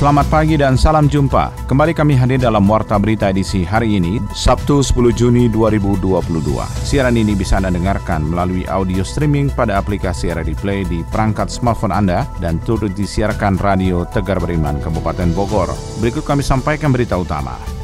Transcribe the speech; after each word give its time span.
Selamat 0.00 0.32
pagi 0.32 0.56
dan 0.56 0.80
salam 0.80 1.12
jumpa. 1.12 1.52
Kembali 1.68 1.92
kami 1.92 2.16
hadir 2.16 2.40
dalam 2.40 2.64
Warta 2.64 2.96
Berita 2.96 3.28
edisi 3.28 3.68
hari 3.68 4.00
ini, 4.00 4.16
Sabtu 4.32 4.80
10 4.80 5.12
Juni 5.12 5.44
2022. 5.52 6.40
Siaran 6.88 7.20
ini 7.20 7.36
bisa 7.36 7.60
Anda 7.60 7.68
dengarkan 7.68 8.24
melalui 8.24 8.64
audio 8.64 9.04
streaming 9.04 9.52
pada 9.52 9.76
aplikasi 9.76 10.32
RRI 10.32 10.56
Play 10.56 10.88
di 10.88 11.04
perangkat 11.04 11.52
smartphone 11.52 11.92
Anda 11.92 12.24
dan 12.40 12.64
turut 12.64 12.96
disiarkan 12.96 13.60
Radio 13.60 14.08
Tegar 14.08 14.40
Beriman 14.40 14.80
Kabupaten 14.80 15.36
Bogor. 15.36 15.68
Berikut 16.00 16.24
kami 16.24 16.40
sampaikan 16.40 16.96
berita 16.96 17.20
utama. 17.20 17.79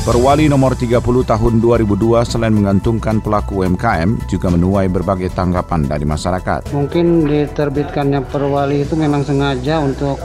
Perwali 0.00 0.48
nomor 0.48 0.72
30 0.72 0.96
tahun 1.28 1.60
2002 1.60 2.24
selain 2.24 2.56
mengantungkan 2.56 3.20
pelaku 3.20 3.60
UMKM 3.60 4.32
juga 4.32 4.48
menuai 4.48 4.88
berbagai 4.88 5.28
tanggapan 5.36 5.84
dari 5.84 6.08
masyarakat. 6.08 6.72
Mungkin 6.72 7.28
diterbitkannya 7.28 8.24
perwali 8.24 8.88
itu 8.88 8.96
memang 8.96 9.20
sengaja 9.28 9.76
untuk 9.76 10.16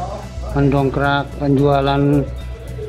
mendongkrak 0.55 1.27
penjualan 1.43 2.23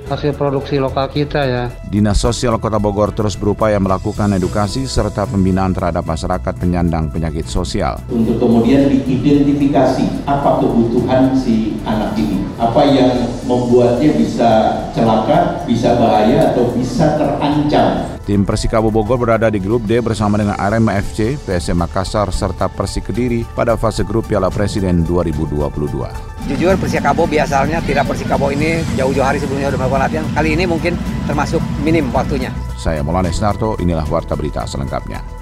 hasil 0.06 0.38
produksi 0.38 0.78
lokal 0.78 1.10
kita 1.10 1.42
ya. 1.44 1.64
Dinas 1.90 2.22
Sosial 2.22 2.56
Kota 2.62 2.78
Bogor 2.78 3.10
terus 3.10 3.34
berupaya 3.34 3.76
melakukan 3.82 4.32
edukasi 4.38 4.86
serta 4.86 5.26
pembinaan 5.26 5.74
terhadap 5.74 6.06
masyarakat 6.06 6.54
penyandang 6.56 7.10
penyakit 7.10 7.46
sosial. 7.50 7.98
Untuk 8.10 8.38
kemudian 8.38 8.86
diidentifikasi 8.86 10.26
apa 10.26 10.62
kebutuhan 10.62 11.34
si 11.34 11.82
anak 11.82 12.14
ini, 12.14 12.46
apa 12.56 12.82
yang 12.86 13.12
membuatnya 13.44 14.14
bisa 14.14 14.50
celaka, 14.94 15.66
bisa 15.66 15.98
bahaya 15.98 16.54
atau 16.54 16.70
bisa 16.74 17.18
terancam 17.18 18.15
Tim 18.26 18.42
Persikabo 18.42 18.90
Bogor 18.90 19.22
berada 19.22 19.46
di 19.46 19.62
grup 19.62 19.86
D 19.86 20.02
bersama 20.02 20.34
dengan 20.34 20.58
Arema 20.58 20.98
FC, 20.98 21.38
PSM 21.38 21.78
Makassar, 21.78 22.26
serta 22.34 22.66
Persik 22.66 23.14
Kediri 23.14 23.46
pada 23.54 23.78
fase 23.78 24.02
grup 24.02 24.26
Piala 24.26 24.50
Presiden 24.50 25.06
2022. 25.06 26.50
Jujur 26.50 26.74
Persikabo 26.74 27.30
biasanya 27.30 27.78
tidak 27.86 28.10
Persikabo 28.10 28.50
ini 28.50 28.82
jauh-jauh 28.98 29.22
hari 29.22 29.38
sebelumnya 29.38 29.70
sudah 29.70 29.86
melakukan 29.86 30.02
latihan. 30.10 30.26
Kali 30.34 30.58
ini 30.58 30.66
mungkin 30.66 30.98
termasuk 31.30 31.62
minim 31.86 32.10
waktunya. 32.10 32.50
Saya 32.74 33.06
Maulana 33.06 33.30
Narto, 33.30 33.78
inilah 33.78 34.02
Warta 34.10 34.34
Berita 34.34 34.66
selengkapnya. 34.66 35.35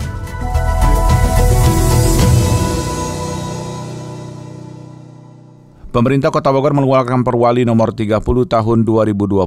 Pemerintah 5.95 6.35
Kota 6.35 6.51
Bogor 6.51 6.75
mengeluarkan 6.75 7.23
perwali 7.23 7.63
nomor 7.63 7.95
30 7.95 8.19
tahun 8.51 8.79
2022 8.83 9.47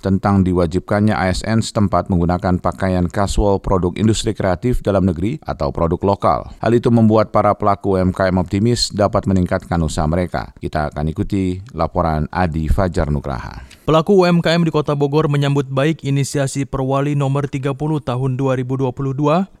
tentang 0.00 0.40
diwajibkannya 0.40 1.12
ASN 1.12 1.60
setempat 1.60 2.08
menggunakan 2.08 2.56
pakaian 2.56 3.04
kasual 3.04 3.60
produk 3.60 3.92
industri 4.00 4.32
kreatif 4.32 4.80
dalam 4.80 5.04
negeri 5.04 5.36
atau 5.44 5.68
produk 5.76 6.00
lokal. 6.00 6.48
Hal 6.64 6.72
itu 6.72 6.88
membuat 6.88 7.28
para 7.28 7.52
pelaku 7.52 8.00
UMKM 8.00 8.40
optimis 8.40 8.88
dapat 8.88 9.28
meningkatkan 9.28 9.76
usaha 9.84 10.08
mereka. 10.08 10.56
Kita 10.56 10.88
akan 10.88 11.12
ikuti 11.12 11.60
laporan 11.76 12.24
Adi 12.32 12.72
Fajar 12.72 13.12
Nugraha. 13.12 13.75
Pelaku 13.86 14.26
UMKM 14.26 14.66
di 14.66 14.74
Kota 14.74 14.98
Bogor 14.98 15.30
menyambut 15.30 15.70
baik 15.70 16.02
inisiasi 16.02 16.66
Perwali 16.66 17.14
nomor 17.14 17.46
30 17.46 17.70
tahun 18.02 18.30
2022 18.34 18.90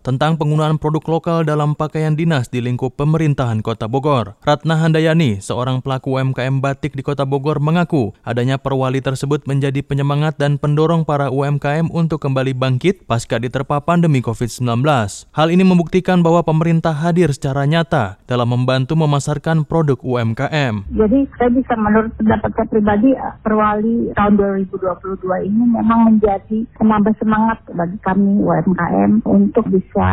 tentang 0.02 0.34
penggunaan 0.34 0.82
produk 0.82 1.06
lokal 1.06 1.38
dalam 1.46 1.78
pakaian 1.78 2.18
dinas 2.18 2.50
di 2.50 2.58
lingkup 2.58 2.98
pemerintahan 2.98 3.62
Kota 3.62 3.86
Bogor. 3.86 4.34
Ratna 4.42 4.82
Handayani, 4.82 5.38
seorang 5.38 5.78
pelaku 5.78 6.18
UMKM 6.18 6.58
batik 6.58 6.98
di 6.98 7.06
Kota 7.06 7.22
Bogor 7.22 7.62
mengaku 7.62 8.18
adanya 8.26 8.58
Perwali 8.58 8.98
tersebut 8.98 9.46
menjadi 9.46 9.78
penyemangat 9.86 10.42
dan 10.42 10.58
pendorong 10.58 11.06
para 11.06 11.30
UMKM 11.30 11.94
untuk 11.94 12.18
kembali 12.26 12.50
bangkit 12.50 13.06
pasca 13.06 13.38
diterpa 13.38 13.78
pandemi 13.86 14.26
COVID-19. 14.26 14.82
Hal 15.38 15.54
ini 15.54 15.62
membuktikan 15.62 16.26
bahwa 16.26 16.42
pemerintah 16.42 16.98
hadir 16.98 17.30
secara 17.30 17.62
nyata 17.62 18.18
dalam 18.26 18.50
membantu 18.50 18.98
memasarkan 18.98 19.62
produk 19.62 20.02
UMKM. 20.02 20.90
Jadi 20.98 21.30
saya 21.38 21.50
bisa 21.54 21.78
menurut 21.78 22.10
pendapat 22.18 22.50
saya 22.58 22.66
pribadi 22.66 23.14
Perwali 23.46 24.15
tahun 24.16 24.40
2022 24.40 25.20
ini 25.46 25.62
memang 25.76 26.16
menjadi 26.16 26.64
penambah 26.80 27.14
semangat 27.20 27.60
bagi 27.76 27.98
kami 28.00 28.40
UMKM 28.40 29.20
untuk 29.28 29.68
bisa 29.68 30.08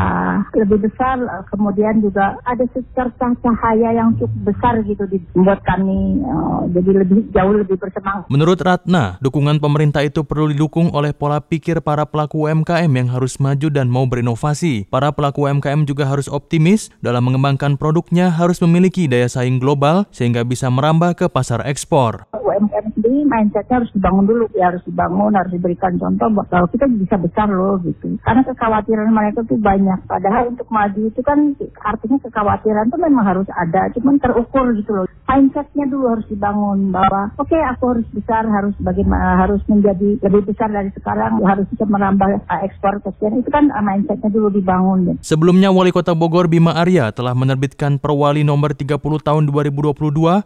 lebih 0.54 0.92
besar 0.92 1.18
kemudian 1.48 2.04
juga 2.04 2.36
ada 2.44 2.68
secercah 2.76 3.32
cahaya 3.40 3.96
yang 3.96 4.12
cukup 4.20 4.54
besar 4.54 4.84
gitu 4.84 5.08
membuat 5.34 5.64
kami 5.64 6.20
uh, 6.28 6.68
jadi 6.76 6.92
lebih 7.06 7.32
jauh 7.32 7.54
lebih 7.56 7.80
bersemangat. 7.80 8.28
Menurut 8.28 8.60
Ratna, 8.60 9.22
dukungan 9.24 9.64
pemerintah 9.64 10.04
itu 10.04 10.28
perlu 10.28 10.52
didukung 10.52 10.92
oleh 10.92 11.16
pola 11.16 11.40
pikir 11.40 11.80
para 11.80 12.04
pelaku 12.04 12.50
UMKM 12.50 12.92
yang 12.92 13.08
harus 13.08 13.40
maju 13.40 13.68
dan 13.72 13.88
mau 13.88 14.04
berinovasi. 14.04 14.90
Para 14.92 15.16
pelaku 15.16 15.48
UMKM 15.48 15.88
juga 15.88 16.10
harus 16.10 16.28
optimis 16.28 16.92
dalam 17.00 17.24
mengembangkan 17.24 17.80
produknya 17.80 18.34
harus 18.34 18.60
memiliki 18.60 19.08
daya 19.08 19.32
saing 19.32 19.62
global 19.62 20.04
sehingga 20.12 20.44
bisa 20.44 20.68
merambah 20.68 21.16
ke 21.16 21.26
pasar 21.32 21.64
ekspor. 21.64 22.28
UMKM 22.34 22.94
sendiri 22.94 23.26
mindsetnya 23.26 23.82
harus 23.82 23.93
dibangun 23.94 24.26
dulu 24.26 24.46
ya 24.58 24.74
harus 24.74 24.84
dibangun 24.86 25.34
harus 25.34 25.52
diberikan 25.54 25.96
contoh 25.98 26.28
bahwa 26.34 26.68
kita 26.70 26.86
bisa 26.90 27.16
besar 27.18 27.48
loh 27.50 27.78
gitu. 27.86 28.18
Karena 28.26 28.42
kekhawatiran 28.46 29.10
mereka 29.14 29.46
tuh 29.46 29.58
banyak. 29.62 30.00
Padahal 30.10 30.52
untuk 30.54 30.68
maju 30.70 31.02
itu 31.08 31.22
kan 31.22 31.54
artinya 31.82 32.18
kekhawatiran 32.26 32.90
tuh 32.90 33.00
memang 33.02 33.24
harus 33.26 33.48
ada 33.54 33.90
cuman 33.94 34.18
terukur 34.20 34.74
gitu 34.78 34.92
loh. 34.92 35.06
Mindsetnya 35.24 35.90
dulu 35.90 36.14
harus 36.14 36.28
dibangun 36.30 36.94
bahwa 36.94 37.34
oke 37.40 37.50
okay, 37.50 37.62
aku 37.74 37.98
harus 37.98 38.08
besar 38.14 38.46
harus 38.46 38.76
bagaimana 38.82 39.40
harus 39.40 39.62
menjadi 39.66 40.20
lebih 40.22 40.54
besar 40.54 40.70
dari 40.70 40.94
sekarang 40.94 41.42
harus 41.42 41.66
bisa 41.70 41.86
menambah 41.90 42.46
uh, 42.46 42.62
ekspor 42.66 43.02
sekian 43.02 43.42
itu 43.42 43.50
kan 43.50 43.70
uh, 43.74 43.82
mindsetnya 43.82 44.30
dulu 44.30 44.54
dibangun 44.54 44.98
gitu. 45.10 45.20
sebelumnya 45.24 45.74
Wali 45.74 45.90
Kota 45.90 46.14
Bogor 46.14 46.46
Bima 46.46 46.78
Arya 46.78 47.10
telah 47.12 47.34
menerbitkan 47.34 47.98
Perwali 47.98 48.46
nomor 48.46 48.78
30 48.78 49.00
tahun 49.00 49.44
2022 49.50 49.94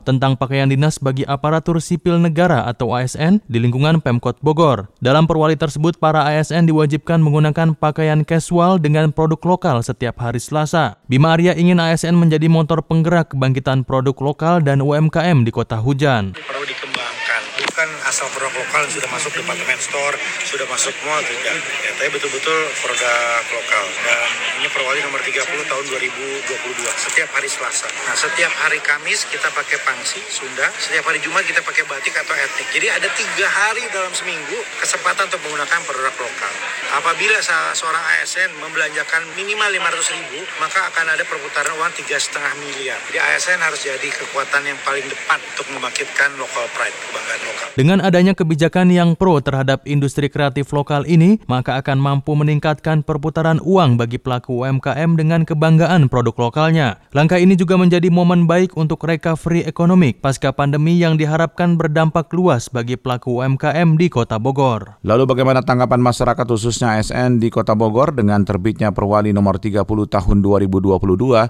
tentang 0.03 0.39
pakaian 0.39 0.69
dinas 0.69 0.97
bagi 1.01 1.27
aparatur 1.27 1.79
Sipil 1.83 2.17
Negara 2.21 2.63
atau 2.65 2.95
ASN 2.95 3.36
di 3.45 3.61
lingkungan 3.61 4.01
Pemkot 4.01 4.41
Bogor. 4.41 4.89
Dalam 4.97 5.29
perwali 5.29 5.53
tersebut, 5.53 6.01
para 6.01 6.25
ASN 6.25 6.65
diwajibkan 6.65 7.21
menggunakan 7.21 7.77
pakaian 7.77 8.25
casual 8.25 8.81
dengan 8.81 9.13
produk 9.13 9.37
lokal 9.45 9.85
setiap 9.85 10.17
hari 10.17 10.41
Selasa. 10.41 10.97
Bima 11.05 11.37
Arya 11.37 11.53
ingin 11.53 11.77
ASN 11.77 12.17
menjadi 12.17 12.49
motor 12.49 12.81
penggerak 12.81 13.37
kebangkitan 13.37 13.85
produk 13.85 14.17
lokal 14.17 14.65
dan 14.65 14.81
UMKM 14.81 15.45
di 15.45 15.51
kota 15.53 15.77
hujan. 15.77 16.33
Perlu 16.33 16.65
dikembangkan, 16.65 17.41
bukan 17.61 17.89
asal 18.09 18.25
produk 18.33 18.53
lokal 18.57 18.83
sudah 18.89 19.09
masuk 19.13 19.31
departemen 19.37 19.79
store, 19.83 20.15
sudah 20.47 20.67
masuk 20.71 20.93
mall 21.05 21.21
tidak. 21.21 21.55
Ya, 21.85 21.91
tapi 22.01 22.09
betul-betul 22.17 22.59
produk 22.81 23.43
lokal. 23.53 23.85
Dan 24.01 24.46
ini 24.57 24.67
perwali 24.73 24.99
nomor 25.05 25.21
30 25.21 25.69
tahun 25.69 25.85
2022, 25.85 26.49
setiap 26.97 27.29
hari 27.37 27.45
Selasa. 27.45 27.85
Nah, 28.09 28.17
setiap 28.17 28.49
hari 28.65 28.81
Kamis 28.81 29.29
kita 29.29 29.53
pakai 29.53 29.77
pangsi, 29.85 30.17
Sunda. 30.33 30.65
Setiap 30.81 31.05
hari 31.05 31.21
Jumat 31.21 31.45
kita 31.45 31.61
pakai 31.61 31.85
batik 31.85 32.17
atau 32.17 32.33
etnik. 32.33 32.65
Jadi 32.73 32.87
ada 32.89 33.05
tiga 33.13 33.45
hari 33.45 33.85
dalam 33.93 34.09
seminggu 34.17 34.57
kesempatan 34.81 35.29
untuk 35.29 35.41
menggunakan 35.45 35.79
produk 35.85 36.15
lokal. 36.17 36.53
Apabila 36.97 37.37
seorang 37.77 38.03
ASN 38.17 38.49
membelanjakan 38.57 39.21
minimal 39.37 39.69
500 39.77 40.15
ribu, 40.17 40.39
maka 40.57 40.89
akan 40.89 41.05
ada 41.13 41.23
perputaran 41.27 41.77
uang 41.77 41.93
tiga 42.01 42.17
setengah 42.17 42.53
miliar. 42.57 42.97
Jadi 43.13 43.19
ASN 43.21 43.59
harus 43.61 43.79
jadi 43.85 44.09
kekuatan 44.09 44.61
yang 44.65 44.79
paling 44.81 45.05
depan 45.05 45.37
untuk 45.53 45.67
membangkitkan 45.69 46.33
local 46.41 46.65
pride, 46.73 46.95
kebanggaan 46.95 47.41
lokal. 47.45 47.67
Dengan 47.77 47.97
adanya 48.01 48.33
kebijakan 48.33 48.89
yang 48.89 49.13
pro 49.13 49.37
terhadap 49.37 49.85
industri 49.85 50.33
kreatif 50.33 50.73
lokal 50.73 51.05
ini, 51.05 51.37
maka 51.45 51.77
akan 51.77 52.01
mampu 52.01 52.33
meningkatkan 52.33 53.05
perputaran 53.05 53.61
uang 53.61 54.01
bagi 54.01 54.17
pelaku 54.17 54.46
UMKM 54.53 55.19
dengan 55.19 55.43
kebanggaan 55.43 56.07
produk 56.07 56.47
lokalnya. 56.47 57.03
Langkah 57.11 57.41
ini 57.41 57.59
juga 57.59 57.75
menjadi 57.75 58.07
momen 58.07 58.47
baik 58.47 58.77
untuk 58.79 59.03
recovery 59.03 59.67
ekonomi 59.67 60.15
pasca 60.15 60.55
pandemi 60.55 60.95
yang 60.95 61.19
diharapkan 61.19 61.75
berdampak 61.75 62.31
luas 62.31 62.71
bagi 62.71 62.95
pelaku 62.95 63.43
UMKM 63.43 63.99
di 63.99 64.07
Kota 64.07 64.39
Bogor. 64.39 65.01
Lalu 65.03 65.23
bagaimana 65.27 65.65
tanggapan 65.65 65.99
masyarakat 65.99 66.45
khususnya 66.47 67.01
ASN 67.01 67.43
di 67.43 67.51
Kota 67.51 67.75
Bogor 67.75 68.15
dengan 68.15 68.45
terbitnya 68.47 68.93
Perwali 68.93 69.35
nomor 69.35 69.59
30 69.59 69.83
tahun 69.87 70.37
2022 70.39 70.95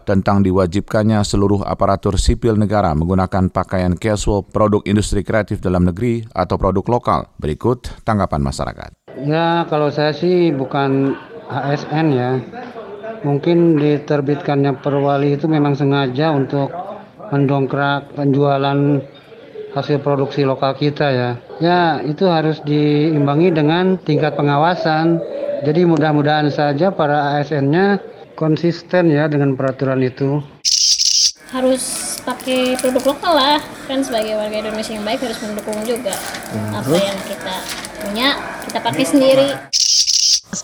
tentang 0.07 0.41
diwajibkannya 0.41 1.21
seluruh 1.21 1.67
aparatur 1.67 2.15
sipil 2.15 2.57
negara 2.57 2.95
menggunakan 2.95 3.51
pakaian 3.51 3.94
casual 3.99 4.47
produk 4.47 4.81
industri 4.88 5.21
kreatif 5.21 5.59
dalam 5.59 5.83
negeri 5.83 6.23
atau 6.31 6.55
produk 6.55 6.85
lokal. 6.88 7.19
Berikut 7.38 8.03
tanggapan 8.07 8.39
masyarakat. 8.39 8.89
Ya, 9.25 9.65
kalau 9.65 9.89
saya 9.89 10.13
sih 10.13 10.53
bukan 10.53 11.17
ASN 11.49 12.07
ya. 12.13 12.31
Mungkin 13.25 13.81
diterbitkannya 13.81 14.78
perwali 14.81 15.34
itu 15.34 15.50
memang 15.50 15.74
sengaja 15.74 16.30
untuk 16.34 16.69
mendongkrak 17.34 18.14
penjualan 18.14 19.02
hasil 19.74 19.98
produksi 20.02 20.46
lokal 20.46 20.74
kita 20.74 21.08
ya. 21.10 21.31
Ya, 21.62 21.81
itu 22.06 22.25
harus 22.30 22.62
diimbangi 22.66 23.54
dengan 23.54 23.98
tingkat 24.02 24.38
pengawasan. 24.38 25.22
Jadi 25.66 25.90
mudah-mudahan 25.90 26.50
saja 26.54 26.94
para 26.94 27.38
ASN-nya 27.38 27.98
konsisten 28.38 29.10
ya 29.10 29.25
dengan 29.25 29.58
peraturan 29.58 30.02
itu. 30.06 30.42
Harus 31.50 32.18
pakai 32.22 32.75
produk 32.78 33.16
lokal 33.16 33.34
lah, 33.40 33.60
kan 33.88 34.04
sebagai 34.04 34.36
warga 34.36 34.68
Indonesia 34.68 34.94
yang 34.94 35.08
baik 35.08 35.24
harus 35.24 35.40
mendukung 35.42 35.80
juga 35.88 36.14
apa 36.75 36.92
yang 36.92 37.18
kita 37.24 37.56
punya 38.04 38.28
kita 38.68 38.80
pakai 38.84 39.06
sendiri. 39.08 39.48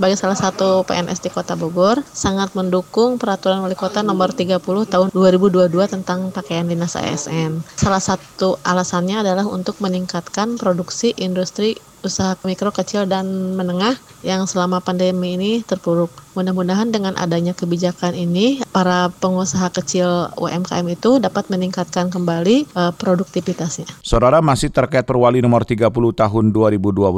Sebagai 0.03 0.19
salah 0.19 0.35
satu 0.35 0.83
PNS 0.83 1.23
di 1.23 1.31
Kota 1.31 1.55
Bogor, 1.55 2.03
sangat 2.11 2.51
mendukung 2.59 3.15
peraturan 3.15 3.63
wali 3.63 3.71
kota 3.71 4.03
nomor 4.03 4.35
30 4.35 4.59
tahun 4.59 5.07
2022 5.15 5.71
tentang 5.87 6.27
pakaian 6.27 6.67
dinas 6.67 6.99
ASN. 6.99 7.63
Salah 7.79 8.03
satu 8.03 8.59
alasannya 8.67 9.23
adalah 9.23 9.47
untuk 9.47 9.79
meningkatkan 9.79 10.59
produksi 10.59 11.15
industri 11.15 11.79
usaha 12.03 12.35
mikro, 12.43 12.69
kecil, 12.75 13.07
dan 13.07 13.55
menengah 13.55 13.95
yang 14.21 14.43
selama 14.43 14.83
pandemi 14.83 15.39
ini 15.39 15.51
terpuruk. 15.63 16.11
Mudah-mudahan 16.35 16.91
dengan 16.91 17.15
adanya 17.15 17.55
kebijakan 17.55 18.13
ini, 18.13 18.59
para 18.75 19.07
pengusaha 19.09 19.71
kecil 19.71 20.33
UMKM 20.35 20.87
itu 20.91 21.17
dapat 21.23 21.47
meningkatkan 21.47 22.11
kembali 22.11 22.67
uh, 22.75 22.91
produktivitasnya. 22.91 23.87
Saudara 24.03 24.43
masih 24.43 24.69
terkait 24.69 25.07
perwali 25.07 25.39
nomor 25.39 25.63
30 25.63 25.87
tahun 25.93 26.45
2022. 26.51 27.09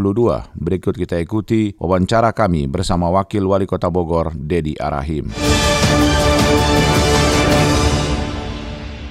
Berikut 0.54 0.94
kita 0.94 1.18
ikuti 1.18 1.74
wawancara 1.82 2.32
kami 2.36 2.70
bersama 2.70 3.10
Wakil 3.10 3.44
Wali 3.48 3.66
Kota 3.66 3.90
Bogor, 3.90 4.36
Dedi 4.38 4.78
Arahim. 4.78 5.34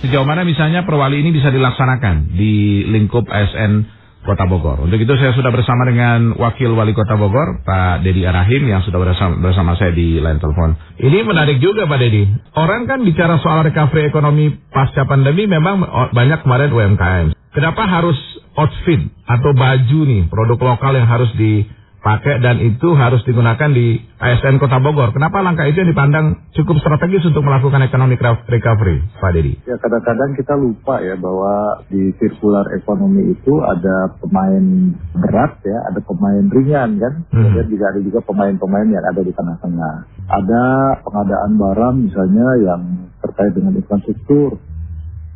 Sejauh 0.05 0.29
mana 0.29 0.45
misalnya 0.45 0.85
perwali 0.85 1.25
ini 1.25 1.33
bisa 1.33 1.49
dilaksanakan 1.49 2.37
di 2.37 2.85
lingkup 2.85 3.25
ASN 3.25 4.04
Kota 4.25 4.49
Bogor. 4.49 4.81
Untuk 4.81 4.97
itu 4.97 5.13
saya 5.21 5.37
sudah 5.37 5.53
bersama 5.53 5.85
dengan 5.85 6.33
Wakil 6.35 6.73
Wali 6.73 6.97
Kota 6.97 7.15
Bogor, 7.15 7.61
Pak 7.63 8.01
Dedi 8.01 8.25
Arahim 8.25 8.67
yang 8.67 8.81
sudah 8.81 8.97
bersama, 8.97 9.37
bersama 9.39 9.77
saya 9.77 9.93
di 9.93 10.17
line 10.17 10.41
telepon. 10.41 10.75
Ini 10.97 11.23
menarik 11.29 11.61
juga 11.61 11.85
Pak 11.85 11.99
Dedi. 12.01 12.25
Orang 12.57 12.89
kan 12.89 13.05
bicara 13.05 13.37
soal 13.45 13.69
recovery 13.69 14.09
ekonomi 14.09 14.51
pasca 14.73 15.05
pandemi 15.05 15.45
memang 15.45 15.85
banyak 16.11 16.41
kemarin 16.41 16.73
UMKM. 16.73 17.27
Kenapa 17.53 17.87
harus 17.87 18.17
outfit 18.59 18.99
atau 19.29 19.55
baju 19.55 20.01
nih 20.09 20.27
produk 20.27 20.59
lokal 20.75 20.97
yang 20.97 21.07
harus 21.07 21.31
di 21.39 21.69
pakai 22.05 22.45
dan 22.45 22.61
itu 22.61 22.93
harus 22.93 23.25
digunakan 23.25 23.73
di 23.73 23.97
ASN 24.21 24.61
Kota 24.61 24.77
Bogor. 24.77 25.17
Kenapa 25.17 25.41
langkah 25.41 25.65
itu 25.65 25.81
yang 25.81 25.89
dipandang 25.89 26.45
cukup 26.53 26.77
strategis 26.85 27.25
untuk 27.25 27.41
melakukan 27.41 27.81
ekonomi 27.81 28.21
recovery, 28.21 29.01
Pak 29.17 29.33
Dedi? 29.33 29.57
Ya 29.65 29.81
kadang-kadang 29.81 30.37
kita 30.37 30.53
lupa 30.53 31.01
ya 31.01 31.17
bahwa 31.17 31.81
di 31.89 32.13
sirkular 32.21 32.69
ekonomi 32.77 33.33
itu 33.33 33.57
ada 33.65 34.13
pemain 34.21 34.93
berat 35.17 35.65
ya, 35.65 35.79
ada 35.89 36.01
pemain 36.05 36.45
ringan 36.53 37.01
kan, 37.01 37.15
hmm. 37.25 37.33
kemudian 37.33 37.67
juga 37.73 37.85
ada 37.89 38.01
juga 38.05 38.21
pemain-pemain 38.21 38.89
yang 38.93 39.05
ada 39.09 39.21
di 39.25 39.33
tengah-tengah. 39.33 39.95
Ada 40.29 40.65
pengadaan 41.01 41.53
barang 41.57 41.97
misalnya 42.05 42.49
yang 42.61 42.83
terkait 43.25 43.57
dengan 43.57 43.73
infrastruktur, 43.81 44.61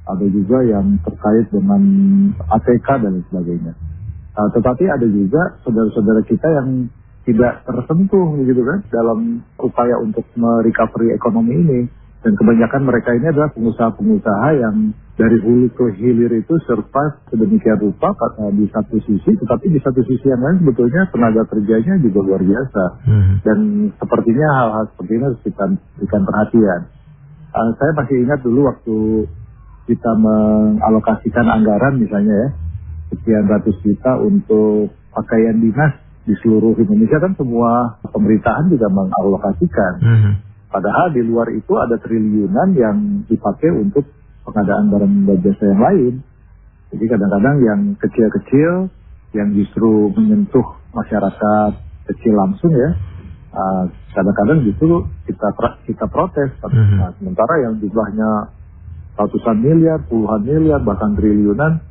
ada 0.04 0.26
juga 0.28 0.58
yang 0.68 1.00
terkait 1.00 1.48
dengan 1.48 1.82
ATK 2.44 2.88
dan 3.00 3.24
sebagainya. 3.32 3.88
Uh, 4.38 4.46
tetapi 4.55 4.87
ada 4.87 5.02
juga 5.02 5.58
saudara-saudara 5.67 6.23
kita 6.23 6.46
yang 6.46 6.87
tidak 7.26 7.67
tersentuh 7.67 8.38
gitu 8.46 8.62
kan 8.62 8.87
dalam 8.94 9.43
upaya 9.58 9.99
untuk 9.99 10.23
merecovery 10.38 11.11
ekonomi 11.11 11.55
ini. 11.58 11.81
Dan 12.19 12.35
kebanyakan 12.35 12.82
mereka 12.82 13.14
ini 13.14 13.31
adalah 13.31 13.50
pengusaha-pengusaha 13.55 14.49
yang 14.58 14.90
dari 15.14 15.38
hulu 15.38 15.70
ke 15.70 15.99
hilir 15.99 16.31
itu 16.35 16.55
survive 16.67 17.14
sedemikian 17.31 17.79
rupa 17.79 18.14
uh, 18.14 18.50
di 18.55 18.67
satu 18.70 18.99
sisi, 19.02 19.35
tetapi 19.38 19.70
di 19.75 19.82
satu 19.82 20.02
sisi 20.06 20.26
yang 20.31 20.43
lain 20.43 20.62
sebetulnya 20.62 21.11
tenaga 21.11 21.43
kerjanya 21.50 21.99
juga 21.99 22.19
luar 22.23 22.43
biasa. 22.43 22.85
Hmm. 23.06 23.35
Dan 23.43 23.58
sepertinya 23.99 24.49
hal-hal 24.55 24.85
seperti 24.94 25.12
ini 25.19 25.25
harus 25.26 25.40
kita 25.43 25.64
berikan 25.99 26.23
perhatian. 26.23 26.81
Uh, 27.55 27.70
saya 27.75 27.93
masih 27.99 28.17
ingat 28.23 28.40
dulu 28.46 28.61
waktu 28.70 28.96
kita 29.90 30.11
mengalokasikan 30.19 31.46
anggaran 31.50 31.99
misalnya 31.99 32.35
ya, 32.35 32.49
sekian 33.12 33.49
ratus 33.49 33.76
juta 33.84 34.20
untuk 34.20 34.93
pakaian 35.12 35.56
dinas 35.58 35.96
di 36.28 36.37
seluruh 36.44 36.76
Indonesia 36.76 37.16
kan 37.25 37.32
semua 37.40 37.96
pemerintahan 38.05 38.69
juga 38.69 38.93
mengalokasikan. 38.93 39.93
Mm 40.05 40.16
-hmm. 40.20 40.32
Padahal 40.69 41.16
di 41.16 41.25
luar 41.25 41.49
itu 41.56 41.72
ada 41.81 41.96
triliunan 41.96 42.76
yang 42.76 43.25
dipakai 43.25 43.72
untuk 43.72 44.05
pengadaan 44.44 44.93
barang 44.93 45.14
dan 45.25 45.38
jasa 45.40 45.64
yang 45.72 45.81
lain. 45.81 46.14
Jadi 46.93 47.05
kadang-kadang 47.08 47.56
yang 47.64 47.81
kecil-kecil 47.96 48.93
yang 49.32 49.49
justru 49.56 50.12
menyentuh 50.12 50.76
masyarakat 50.93 51.72
kecil 52.12 52.34
langsung 52.37 52.72
ya, 52.72 52.90
uh, 53.52 53.84
kadang-kadang 54.12 54.69
justru 54.69 55.08
kita 55.25 55.49
kita 55.88 56.04
protes. 56.12 56.52
Mm 56.61 56.69
-hmm. 56.69 56.96
Nah, 57.00 57.11
sementara 57.16 57.54
yang 57.64 57.81
jumlahnya 57.81 58.52
ratusan 59.16 59.56
miliar, 59.64 60.04
puluhan 60.04 60.44
miliar, 60.44 60.84
bahkan 60.84 61.16
triliunan 61.16 61.88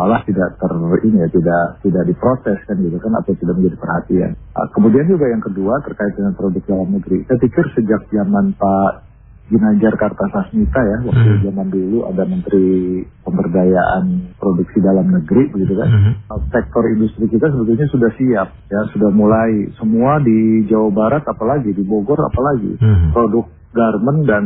malah 0.00 0.24
tidak 0.24 0.56
ter 0.56 0.72
ini 1.04 1.18
ya 1.20 1.28
tidak 1.28 1.64
tidak 1.84 2.04
diproses 2.08 2.58
kan 2.64 2.76
gitu 2.80 2.96
kan 2.96 3.12
atau 3.20 3.36
tidak 3.36 3.54
menjadi 3.60 3.76
perhatian. 3.76 4.30
Uh, 4.56 4.68
kemudian 4.72 5.04
juga 5.04 5.28
yang 5.28 5.44
kedua 5.44 5.76
terkait 5.84 6.16
dengan 6.16 6.32
produk 6.32 6.64
dalam 6.64 6.88
negeri. 6.96 7.28
Saya 7.28 7.36
pikir 7.36 7.64
sejak 7.76 8.00
zaman 8.08 8.56
Pak 8.56 9.12
Ginanjar 9.52 9.98
Kartasasmita 10.00 10.80
ya 10.80 10.96
waktu 11.04 11.30
hmm. 11.36 11.42
zaman 11.52 11.66
dulu 11.68 12.06
ada 12.08 12.22
Menteri 12.24 13.02
Pemberdayaan 13.26 14.32
Produksi 14.38 14.78
Dalam 14.80 15.10
Negeri 15.10 15.52
begitu 15.52 15.76
kan. 15.76 15.88
Hmm. 15.92 16.14
Uh, 16.32 16.40
sektor 16.48 16.88
industri 16.88 17.28
kita 17.28 17.52
sebetulnya 17.52 17.86
sudah 17.92 18.10
siap 18.16 18.48
ya 18.72 18.80
sudah 18.96 19.10
mulai 19.12 19.68
semua 19.76 20.16
di 20.24 20.64
Jawa 20.64 20.88
Barat 20.96 21.28
apalagi 21.28 21.76
di 21.76 21.84
Bogor 21.84 22.24
apalagi 22.24 22.80
hmm. 22.80 23.12
produk 23.12 23.44
garment 23.70 24.20
dan 24.24 24.44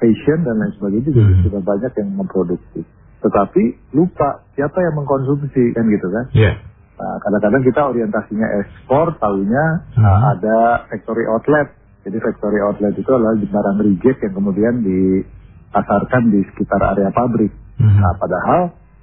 fashion 0.00 0.42
dan 0.42 0.56
lain 0.56 0.72
sebagainya 0.80 1.12
juga 1.12 1.22
hmm. 1.22 1.44
sudah 1.44 1.60
banyak 1.60 1.92
yang 2.00 2.08
memproduksi 2.16 2.80
tetapi 3.24 3.94
lupa 3.96 4.44
siapa 4.56 4.78
yang 4.80 4.94
mengkonsumsi 5.00 5.72
kan 5.72 5.84
gitu 5.88 6.08
kan. 6.12 6.26
Yeah. 6.36 6.56
Nah, 6.96 7.20
kadang-kadang 7.20 7.62
kita 7.64 7.80
orientasinya 7.92 8.48
ekspor, 8.64 9.20
tahunya 9.20 9.64
uh 9.96 10.00
-huh. 10.00 10.20
ada 10.36 10.88
factory 10.88 11.28
outlet. 11.28 11.76
Jadi 12.08 12.16
factory 12.22 12.60
outlet 12.64 12.94
itu 12.96 13.10
adalah 13.10 13.36
barang 13.36 13.78
reject 13.84 14.24
yang 14.24 14.34
kemudian 14.36 14.80
dipasarkan 14.80 16.32
di 16.32 16.40
sekitar 16.52 16.80
area 16.96 17.12
pabrik. 17.12 17.52
Uh 17.76 17.84
-huh. 17.84 18.00
Nah, 18.00 18.12
padahal 18.16 18.62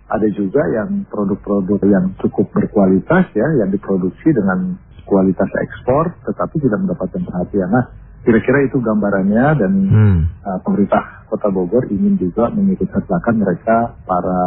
ada 0.10 0.27
juga 0.33 0.62
yang 0.74 1.06
produk-produk 1.09 1.81
yang 1.86 2.06
cukup 2.18 2.50
berkualitas 2.50 3.30
ya, 3.38 3.48
yang 3.62 3.69
diproduksi 3.69 4.30
dengan 4.33 4.77
kualitas 5.06 5.50
ekspor, 5.62 6.18
tetapi 6.25 6.56
tidak 6.66 6.80
mendapatkan 6.81 7.21
perhatian. 7.21 7.69
Nah, 7.69 7.86
kira-kira 8.23 8.65
itu 8.65 8.80
gambarannya 8.80 9.45
dan 9.59 9.71
hmm. 9.71 10.18
uh, 10.47 10.59
pemerintah 10.63 11.27
Kota 11.27 11.49
Bogor 11.51 11.89
ingin 11.92 12.15
juga 12.15 12.47
mengikut 12.53 12.87
sertakan 12.94 13.42
mereka 13.42 13.99
para 14.07 14.42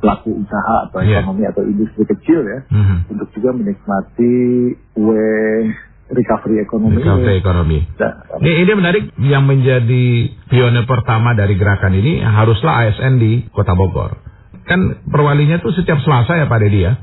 pelaku 0.00 0.38
usaha 0.38 0.88
atau 0.88 1.04
yeah. 1.04 1.20
ekonomi 1.20 1.44
atau 1.44 1.62
industri 1.66 2.08
kecil 2.08 2.40
ya 2.46 2.60
hmm. 2.72 3.10
untuk 3.12 3.28
juga 3.36 3.52
menikmati 3.52 4.36
kue 4.96 5.28
recovery 6.08 6.64
ekonomi. 6.64 7.04
Recovery 7.04 7.36
ekonomi. 7.36 7.78
Nah, 8.00 8.12
ini, 8.40 8.52
ini 8.64 8.72
menarik 8.72 9.04
yang 9.20 9.44
menjadi 9.44 10.06
pionir 10.48 10.88
pertama 10.88 11.36
dari 11.36 11.52
gerakan 11.60 11.92
ini 11.92 12.24
haruslah 12.24 12.88
ASN 12.88 13.20
di 13.20 13.44
Kota 13.52 13.76
Bogor. 13.76 14.16
Kan 14.64 15.04
perwalinya 15.08 15.60
tuh 15.60 15.72
setiap 15.76 16.00
Selasa 16.00 16.36
ya 16.40 16.48
Pak 16.48 16.60
Dedi 16.64 16.80
ya? 16.84 16.96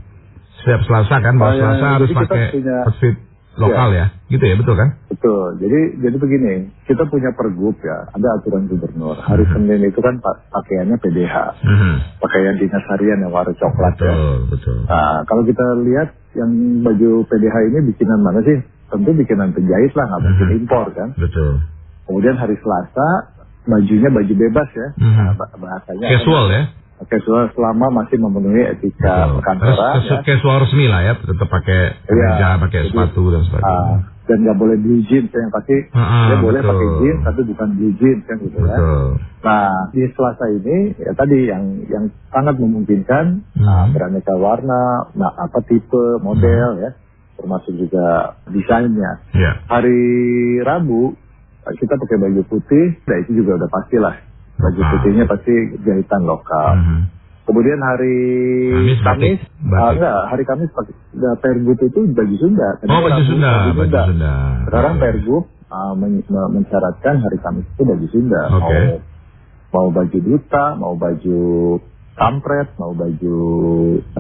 Setiap 0.62 0.82
Selasa 0.90 1.22
kan, 1.22 1.38
bahwa 1.38 1.54
oh, 1.54 1.58
ya, 1.58 1.62
Selasa 1.62 1.88
harus 2.02 2.10
pakai 2.14 2.44
punya... 2.58 2.78
outfit 2.90 3.16
lokal 3.56 3.90
ya. 3.96 4.08
ya, 4.12 4.32
gitu 4.32 4.44
ya 4.44 4.56
betul 4.60 4.76
kan? 4.76 4.90
Betul. 5.08 5.48
Jadi 5.64 5.80
jadi 6.04 6.16
begini, 6.20 6.54
kita 6.88 7.08
punya 7.08 7.32
pergub 7.32 7.76
ya, 7.80 8.12
ada 8.12 8.28
aturan 8.40 8.68
gubernur. 8.68 9.16
Hari 9.16 9.48
hmm. 9.48 9.54
Senin 9.56 9.82
itu 9.88 10.00
kan 10.04 10.20
pakaiannya 10.52 10.98
PDH, 11.00 11.36
hmm. 11.64 11.96
pakaian 12.20 12.56
dinas 12.60 12.86
harian 12.92 13.24
yang 13.24 13.32
warna 13.32 13.56
coklat 13.56 13.96
betul, 13.96 14.08
ya. 14.08 14.16
Betul. 14.52 14.78
Nah, 14.88 15.20
kalau 15.28 15.44
kita 15.48 15.66
lihat 15.88 16.10
yang 16.36 16.52
baju 16.84 17.12
PDH 17.32 17.56
ini 17.72 17.80
bikinan 17.96 18.20
mana 18.22 18.40
sih? 18.44 18.60
Tentu 18.86 19.12
bikinan 19.18 19.50
penjahit 19.56 19.92
lah, 19.98 20.06
nggak 20.08 20.22
mungkin 20.24 20.48
hmm. 20.48 20.58
impor 20.62 20.88
kan. 20.94 21.10
Betul. 21.16 21.64
Kemudian 22.06 22.36
hari 22.38 22.56
Selasa 22.62 23.34
bajunya 23.66 24.14
baju 24.14 24.34
bebas 24.36 24.70
ya, 24.76 24.88
hmm. 25.00 25.16
nah, 25.16 25.34
bahasanya. 25.58 26.08
Casual 26.12 26.46
ya 26.52 26.64
casual 27.08 27.50
selama 27.54 28.04
masih 28.04 28.18
memenuhi 28.20 28.64
etika 28.68 29.40
kantoran. 29.42 30.04
Ya. 30.04 30.20
Casual 30.22 30.66
resmi 30.66 30.86
lah 30.90 31.02
ya, 31.06 31.14
tetap 31.18 31.48
pakai 31.48 32.02
kemeja, 32.06 32.48
ya, 32.56 32.62
pakai 32.62 32.80
jadi, 32.86 32.90
sepatu 32.92 33.24
dan 33.32 33.42
sebagainya. 33.48 33.80
Uh, 33.80 33.98
dan 34.26 34.38
nggak 34.42 34.58
boleh 34.58 34.78
blue 34.82 35.06
jeans 35.06 35.30
yang 35.30 35.54
pasti 35.54 35.78
uh, 35.94 36.02
uh, 36.02 36.26
dia 36.34 36.38
boleh 36.42 36.62
pakai 36.66 36.88
jeans 36.98 37.20
tapi 37.22 37.42
bukan 37.46 37.68
blue 37.78 37.94
jeans 38.02 38.22
kan 38.26 38.38
gitu 38.42 38.58
ya. 38.58 38.78
Nah 39.46 39.70
di 39.94 40.02
Selasa 40.18 40.46
ini 40.50 40.78
ya 40.98 41.12
tadi 41.14 41.38
yang 41.46 41.64
yang 41.86 42.10
sangat 42.34 42.58
memungkinkan 42.58 43.26
hmm. 43.54 43.62
nah, 43.62 43.86
beraneka 43.94 44.34
warna, 44.34 45.14
nah 45.14 45.32
apa 45.38 45.62
tipe 45.70 46.20
model 46.26 46.70
hmm. 46.78 46.84
ya, 46.84 46.92
termasuk 47.38 47.74
juga 47.78 48.38
desainnya. 48.50 49.22
Yeah. 49.38 49.62
Hari 49.70 50.02
Rabu 50.66 51.14
kita 51.66 51.98
pakai 51.98 52.18
baju 52.22 52.42
putih, 52.46 52.98
nah 53.06 53.18
itu 53.22 53.42
juga 53.42 53.62
udah 53.62 53.70
pasti 53.70 53.98
lah 53.98 54.35
Baju 54.56 54.82
putihnya 54.96 55.26
pasti 55.28 55.54
jahitan 55.84 56.22
lokal. 56.24 56.72
Mm 56.80 56.84
-hmm. 56.84 57.02
Kemudian 57.46 57.78
hari 57.78 58.18
Kamis, 58.74 59.00
Kamis 59.06 59.40
Uh, 59.66 59.92
enggak, 59.98 60.18
hari 60.30 60.44
Kamis 60.46 60.70
pakai 60.74 60.94
Pergub 61.42 61.78
itu 61.82 62.00
baju 62.14 62.36
Sunda. 62.38 62.78
Tadi 62.78 62.90
oh, 62.90 63.02
baju 63.02 63.22
Sunda, 63.26 63.52
baju 63.54 63.70
Sunda. 63.74 63.82
Baju 63.82 64.10
Sunda. 64.14 64.34
Sekarang 64.66 64.94
Pergub 65.02 65.44
uh, 65.70 65.94
men 65.98 66.12
mensyaratkan 66.26 67.16
hari 67.22 67.38
Kamis 67.42 67.66
itu 67.66 67.82
baju 67.86 68.06
Sunda. 68.10 68.42
Okay. 68.62 68.84
Mau, 69.74 69.74
mau 69.74 69.88
baju 69.94 70.18
duta, 70.22 70.66
mau 70.78 70.94
baju 70.98 71.42
kampret, 72.16 72.68
mau 72.78 72.94
baju 72.94 73.38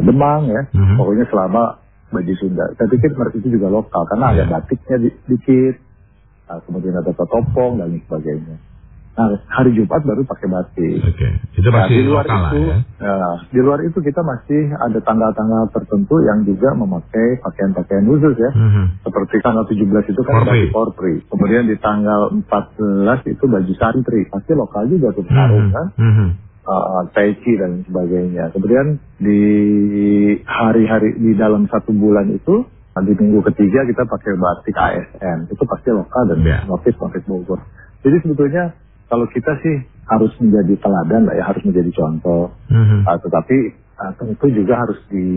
demang 0.01 0.41
ya. 0.49 0.61
Mhm. 0.73 0.95
Pokoknya 0.97 1.25
selama 1.29 1.63
baju 2.09 2.33
Sunda. 2.37 2.65
Saya 2.77 2.87
pikir 2.89 3.09
mereka 3.13 3.35
itu 3.41 3.49
juga 3.53 3.67
lokal 3.69 4.01
karena 4.09 4.25
ada 4.33 4.43
Iya. 4.45 4.51
batiknya 4.51 4.97
di- 5.01 5.17
dikit, 5.29 5.75
uh, 6.49 6.59
kemudian 6.65 6.93
ada 6.97 7.13
topong 7.13 7.81
dan 7.81 7.89
lain 7.89 8.01
sebagainya. 8.05 8.57
Nah, 9.15 9.31
hari 9.47 9.71
Jumat 9.71 10.03
baru 10.03 10.27
pakai 10.27 10.47
batik. 10.51 10.99
Oke, 11.07 11.27
itu 11.55 11.69
Nah, 11.71 11.87
masih 11.87 11.95
di 11.95 12.03
luar 12.03 12.27
lokal 12.27 12.51
itu, 12.51 12.59
ya. 12.67 12.77
nah, 12.99 13.35
di 13.47 13.59
luar 13.63 13.79
itu 13.87 13.97
kita 14.03 14.19
masih 14.19 14.75
ada 14.75 14.99
tanggal-tanggal 14.99 15.71
tertentu 15.71 16.19
yang 16.19 16.43
juga 16.43 16.75
memakai 16.75 17.39
pakaian-pakaian 17.39 18.03
khusus 18.03 18.35
ya. 18.35 18.51
Mhm. 18.51 19.07
Seperti 19.07 19.35
tanggal 19.39 19.63
17 19.71 20.03
itu 20.11 20.19
kan 20.19 20.43
baju 20.43 20.67
korpri. 20.67 21.23
Kemudian 21.31 21.63
di 21.63 21.79
tanggal 21.79 22.27
14 22.43 23.23
itu 23.23 23.43
baju 23.47 23.73
santri. 23.79 24.27
Pasti 24.27 24.51
lokal 24.51 24.83
juga 24.91 25.15
tuh 25.15 25.23
sarung 25.31 25.71
kan. 25.71 25.87
Mhm. 25.95 26.27
Uh, 26.65 27.05
peci 27.13 27.55
dan 27.55 27.85
sebagainya. 27.87 28.49
Kemudian 28.51 28.97
di 29.15 29.41
hari-hari 30.43 31.15
di 31.15 31.37
dalam 31.37 31.69
satu 31.69 31.93
bulan 31.93 32.33
itu 32.33 32.65
di 32.95 33.13
minggu 33.13 33.43
ketiga 33.47 33.83
kita 33.85 34.03
pakai 34.03 34.33
batik 34.35 34.75
ASN. 34.75 35.47
Itu 35.47 35.63
pasti 35.63 35.91
lokal 35.91 36.31
dan 36.31 36.39
Ya. 36.41 36.59
motif-motif 36.65 37.21
Bogor. 37.23 37.59
Jadi 38.01 38.17
sebetulnya 38.21 38.73
kalau 39.09 39.25
kita 39.29 39.51
sih 39.61 39.75
harus 40.05 40.31
menjadi 40.37 40.77
teladan 40.81 41.25
lah 41.25 41.35
ya, 41.37 41.43
harus 41.45 41.63
menjadi 41.65 41.91
contoh. 41.93 42.53
Mhm. 42.69 43.05
Ah, 43.05 43.17
tetapi 43.17 43.57
ah, 44.01 44.11
tentu 44.17 44.45
juga 44.53 44.73
harus 44.85 44.99
di 45.09 45.27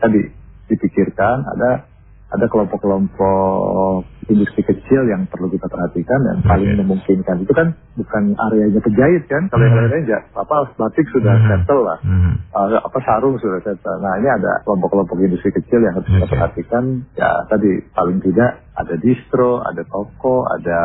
tadi 0.00 0.20
dipikirkan 0.68 1.48
ada 1.56 1.88
ada 2.28 2.44
kelompok-kelompok 2.46 4.04
industri 4.28 4.60
kecil 4.62 5.08
yang 5.08 5.24
perlu 5.24 5.48
kita 5.48 5.64
perhatikan 5.64 6.20
dan 6.20 6.36
paling 6.42 6.68
Oke. 6.70 6.78
memungkinkan 6.78 7.36
itu 7.40 7.48
kan 7.50 7.72
bukan 7.94 8.36
areanya 8.38 8.76
penjahit 8.78 9.24
kan 9.24 9.48
kalau 9.48 9.64
yang 9.64 9.72
Mhm. 9.74 9.88
lainnya 9.88 10.20
apa 10.34 10.56
batik 10.76 11.08
sudah 11.08 11.32
Mhm. 11.34 11.48
settle 11.48 11.82
lah 11.82 11.98
Mhm. 12.04 12.32
Ah, 12.52 12.76
apa 12.78 12.98
sarung 13.00 13.38
sudah 13.38 13.56
settle 13.58 13.96
nah 13.98 14.12
ini 14.16 14.28
ada 14.28 14.60
kelompok-kelompok 14.62 15.16
industri 15.18 15.48
kecil 15.50 15.80
yang 15.80 15.96
harus 15.96 16.04
kita 16.06 16.20
Oke. 16.22 16.32
perhatikan 16.34 16.84
ya 17.14 17.48
tadi 17.48 17.70
paling 17.88 18.20
tidak 18.20 18.50
ada 18.74 18.94
distro 18.94 19.64
ada 19.64 19.80
toko 19.84 20.44
ada 20.46 20.78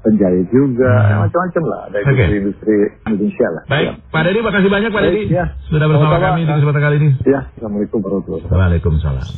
penjahit 0.00 0.46
juga 0.48 0.94
Mhm. 0.94 1.10
ya, 1.10 1.16
macam-macam 1.20 1.62
lah 1.66 1.80
ada 1.90 1.96
Oke. 2.00 2.24
industri 2.30 2.76
Indonesia 3.04 3.48
lah 3.50 3.62
Baik, 3.66 3.86
Ya. 3.90 3.92
Pak 4.08 4.22
Dedi, 4.22 4.38
makasih 4.40 4.70
banyak 4.70 4.90
Pak 4.90 5.02
Dedi. 5.02 5.22
ya. 5.28 5.44
Sudah 5.66 5.86
bersama 5.90 6.06
Sama-sama. 6.14 6.26
kami 6.30 6.40
di 6.40 6.52
kesempatan 6.54 6.80
kali 6.80 6.96
ini. 6.96 7.10
Ya, 7.26 7.40
Assalamualaikum 7.50 7.98
warahmatullahi 7.98 8.42
wabarakatuh. 8.46 8.54
Waalaikumsalam. 8.54 9.28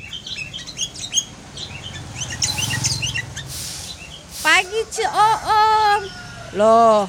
Pagi 4.56 4.88
Ce 4.88 5.04
Oom. 5.04 6.00
Loh, 6.56 7.04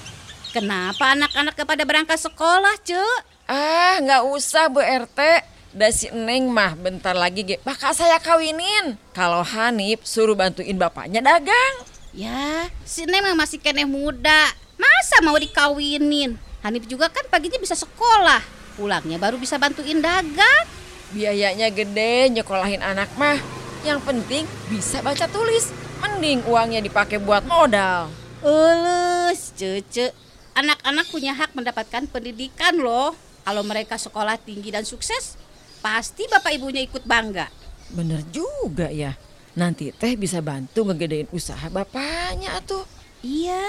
kenapa 0.52 1.16
anak-anak 1.16 1.56
kepada 1.56 1.88
berangkat 1.88 2.20
sekolah, 2.20 2.76
Ce? 2.84 3.00
Ah, 3.48 4.04
nggak 4.04 4.28
usah 4.36 4.68
Bu 4.68 4.84
RT. 4.84 5.48
Dah 5.72 5.88
si 5.88 6.12
Neng 6.12 6.52
mah 6.52 6.76
bentar 6.76 7.16
lagi 7.16 7.48
ge 7.48 7.56
bakal 7.64 7.96
saya 7.96 8.20
kawinin. 8.20 9.00
Kalau 9.16 9.48
Hanif 9.48 10.04
suruh 10.04 10.36
bantuin 10.36 10.76
bapaknya 10.76 11.24
dagang. 11.24 11.88
Ya, 12.12 12.68
si 12.84 13.08
Neng 13.08 13.24
mah 13.24 13.40
masih 13.40 13.64
keneh 13.64 13.88
muda. 13.88 14.52
Masa 14.76 15.24
mau 15.24 15.40
dikawinin? 15.40 16.36
Hanif 16.68 16.84
juga 16.84 17.08
kan 17.08 17.24
paginya 17.32 17.64
bisa 17.64 17.80
sekolah. 17.80 18.44
Pulangnya 18.76 19.16
baru 19.16 19.40
bisa 19.40 19.56
bantuin 19.56 20.04
dagang. 20.04 20.68
Biayanya 21.16 21.72
gede 21.72 22.28
nyekolahin 22.28 22.84
anak 22.84 23.08
mah. 23.16 23.40
Yang 23.88 24.04
penting 24.04 24.44
bisa 24.68 25.00
baca 25.00 25.32
tulis. 25.32 25.87
Mending 26.02 26.46
uangnya 26.46 26.82
dipakai 26.82 27.18
buat 27.18 27.46
modal. 27.46 28.10
Ulus, 28.46 29.54
cece. 29.58 30.14
Anak-anak 30.58 31.10
punya 31.14 31.34
hak 31.34 31.54
mendapatkan 31.54 32.10
pendidikan 32.10 32.78
loh. 32.78 33.14
Kalau 33.46 33.64
mereka 33.64 33.96
sekolah 33.96 34.36
tinggi 34.42 34.74
dan 34.74 34.84
sukses, 34.84 35.40
pasti 35.80 36.26
bapak 36.28 36.58
ibunya 36.58 36.84
ikut 36.84 37.06
bangga. 37.06 37.48
Bener 37.94 38.26
juga 38.34 38.92
ya. 38.92 39.16
Nanti 39.58 39.90
teh 39.90 40.14
bisa 40.14 40.44
bantu 40.44 40.86
ngegedein 40.86 41.32
usaha 41.34 41.66
bapaknya 41.72 42.62
tuh. 42.66 42.86
Iya. 43.26 43.64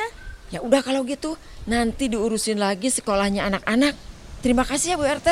Ya 0.48 0.64
udah 0.64 0.80
kalau 0.80 1.04
gitu, 1.04 1.36
nanti 1.68 2.08
diurusin 2.08 2.56
lagi 2.56 2.88
sekolahnya 2.88 3.48
anak-anak. 3.52 3.92
Terima 4.40 4.64
kasih 4.64 4.96
ya 4.96 4.96
Bu 4.96 5.04
RT. 5.04 5.28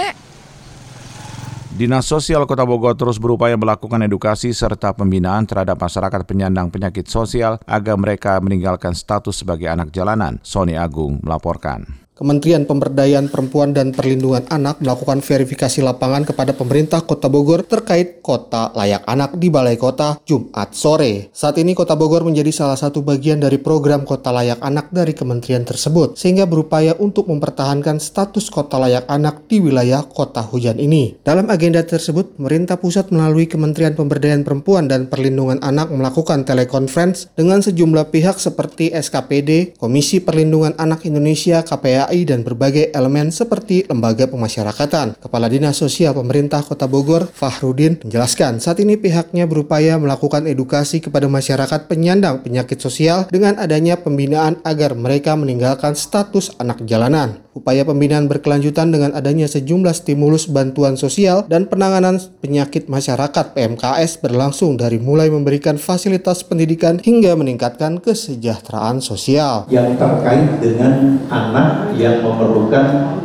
Dinas 1.76 2.09
Sosial 2.09 2.49
Kota 2.49 2.64
Bogor 2.64 2.97
terus 2.97 3.21
berupaya 3.21 3.52
melakukan 3.52 4.00
edukasi 4.00 4.56
serta 4.56 4.97
pembinaan 4.97 5.45
terhadap 5.45 5.76
masyarakat 5.76 6.25
penyandang 6.25 6.73
penyakit 6.73 7.04
sosial 7.04 7.61
agar 7.68 8.00
mereka 8.00 8.40
meninggalkan 8.40 8.97
status 8.97 9.45
sebagai 9.45 9.68
anak 9.68 9.92
jalanan. 9.92 10.40
Sony 10.40 10.73
Agung 10.73 11.21
melaporkan. 11.21 12.05
Kementerian 12.16 12.64
Pemberdayaan 12.64 13.28
Perempuan 13.28 13.76
dan 13.76 13.92
Perlindungan 13.92 14.49
Anak 14.49 14.80
melakukan 14.80 15.20
verifikasi 15.20 15.85
lapangan 15.85 16.25
kepada 16.25 16.56
pemerintah 16.56 17.04
Kota 17.04 17.28
Bogor 17.28 17.61
terkait 17.61 18.25
kota 18.25 18.73
layak 18.73 19.04
anak 19.04 19.37
di 19.37 19.52
Balai 19.52 19.76
Kota 19.76 20.16
Jumat 20.25 20.73
sore. 20.73 21.28
Saat 21.37 21.61
ini 21.61 21.76
Kota 21.76 21.92
Bogor 21.92 22.25
menjadi 22.25 22.49
salah 22.56 22.80
satu 22.80 23.04
bagian 23.04 23.44
dari 23.44 23.61
program 23.61 24.08
kota 24.08 24.32
layak 24.32 24.64
anak 24.64 24.88
dari 24.96 25.12
kementerian 25.12 25.68
tersebut, 25.68 26.16
sehingga 26.16 26.49
berupaya 26.49 26.96
untuk 26.96 27.28
mempertahankan 27.28 28.00
status 28.00 28.49
kota 28.49 28.80
layak 28.80 29.04
anak 29.12 29.44
di 29.44 29.61
wilayah 29.61 30.00
kota 30.00 30.40
hujan 30.40 30.80
ini. 30.80 31.20
Dalam 31.20 31.52
agenda 31.52 31.85
tersebut, 31.85 32.40
pemerintah 32.40 32.80
pusat 32.80 33.12
melalui 33.12 33.44
Kementerian 33.44 33.92
Pemberdayaan 33.92 34.40
Perempuan 34.40 34.88
dan 34.88 35.12
Perlindungan 35.12 35.61
Anak 35.61 35.92
melakukan 35.92 36.49
telekonferensi 36.49 37.28
dengan 37.37 37.61
sejumlah 37.61 38.08
pihak 38.08 38.40
seperti 38.40 38.88
SKPD, 38.96 39.76
Komisi 39.76 40.25
Perlindungan 40.25 40.73
Anak 40.80 41.04
Indonesia, 41.04 41.61
KPAI, 42.06 42.20
dan 42.22 42.46
berbagai 42.46 42.94
elemen 42.94 43.34
seperti 43.34 43.82
lembaga 43.90 44.30
pemasyarakatan. 44.30 45.18
Kepala 45.18 45.50
Dinas 45.50 45.82
Sosial 45.82 46.14
Pemerintah 46.14 46.62
Kota 46.62 46.86
Bogor, 46.86 47.26
Fahrudin, 47.26 47.98
menjelaskan 47.98 48.62
saat 48.62 48.78
ini 48.78 48.94
pihaknya 48.94 49.50
berupaya 49.50 49.98
melakukan 49.98 50.46
edukasi 50.46 51.02
kepada 51.02 51.26
masyarakat 51.26 51.90
penyandang 51.90 52.46
penyakit 52.46 52.78
sosial 52.78 53.26
dengan 53.26 53.58
adanya 53.58 53.98
pembinaan 53.98 54.62
agar 54.62 54.94
mereka 54.94 55.34
meninggalkan 55.34 55.98
status 55.98 56.54
anak 56.62 56.86
jalanan. 56.86 57.45
Upaya 57.56 57.88
pembinaan 57.88 58.28
berkelanjutan 58.28 58.92
dengan 58.92 59.16
adanya 59.16 59.48
sejumlah 59.48 59.96
stimulus 59.96 60.44
bantuan 60.44 61.00
sosial 61.00 61.48
dan 61.48 61.64
penanganan 61.64 62.20
penyakit 62.44 62.84
masyarakat 62.92 63.56
PMKS 63.56 64.20
berlangsung 64.20 64.76
dari 64.76 65.00
mulai 65.00 65.32
memberikan 65.32 65.80
fasilitas 65.80 66.44
pendidikan 66.44 67.00
hingga 67.00 67.32
meningkatkan 67.32 67.96
kesejahteraan 68.04 69.00
sosial. 69.00 69.64
yang 69.72 69.96
terkait 69.96 70.60
dengan 70.60 71.16
anak 71.32 71.96
yang 71.96 72.20
memerlukan 72.20 73.16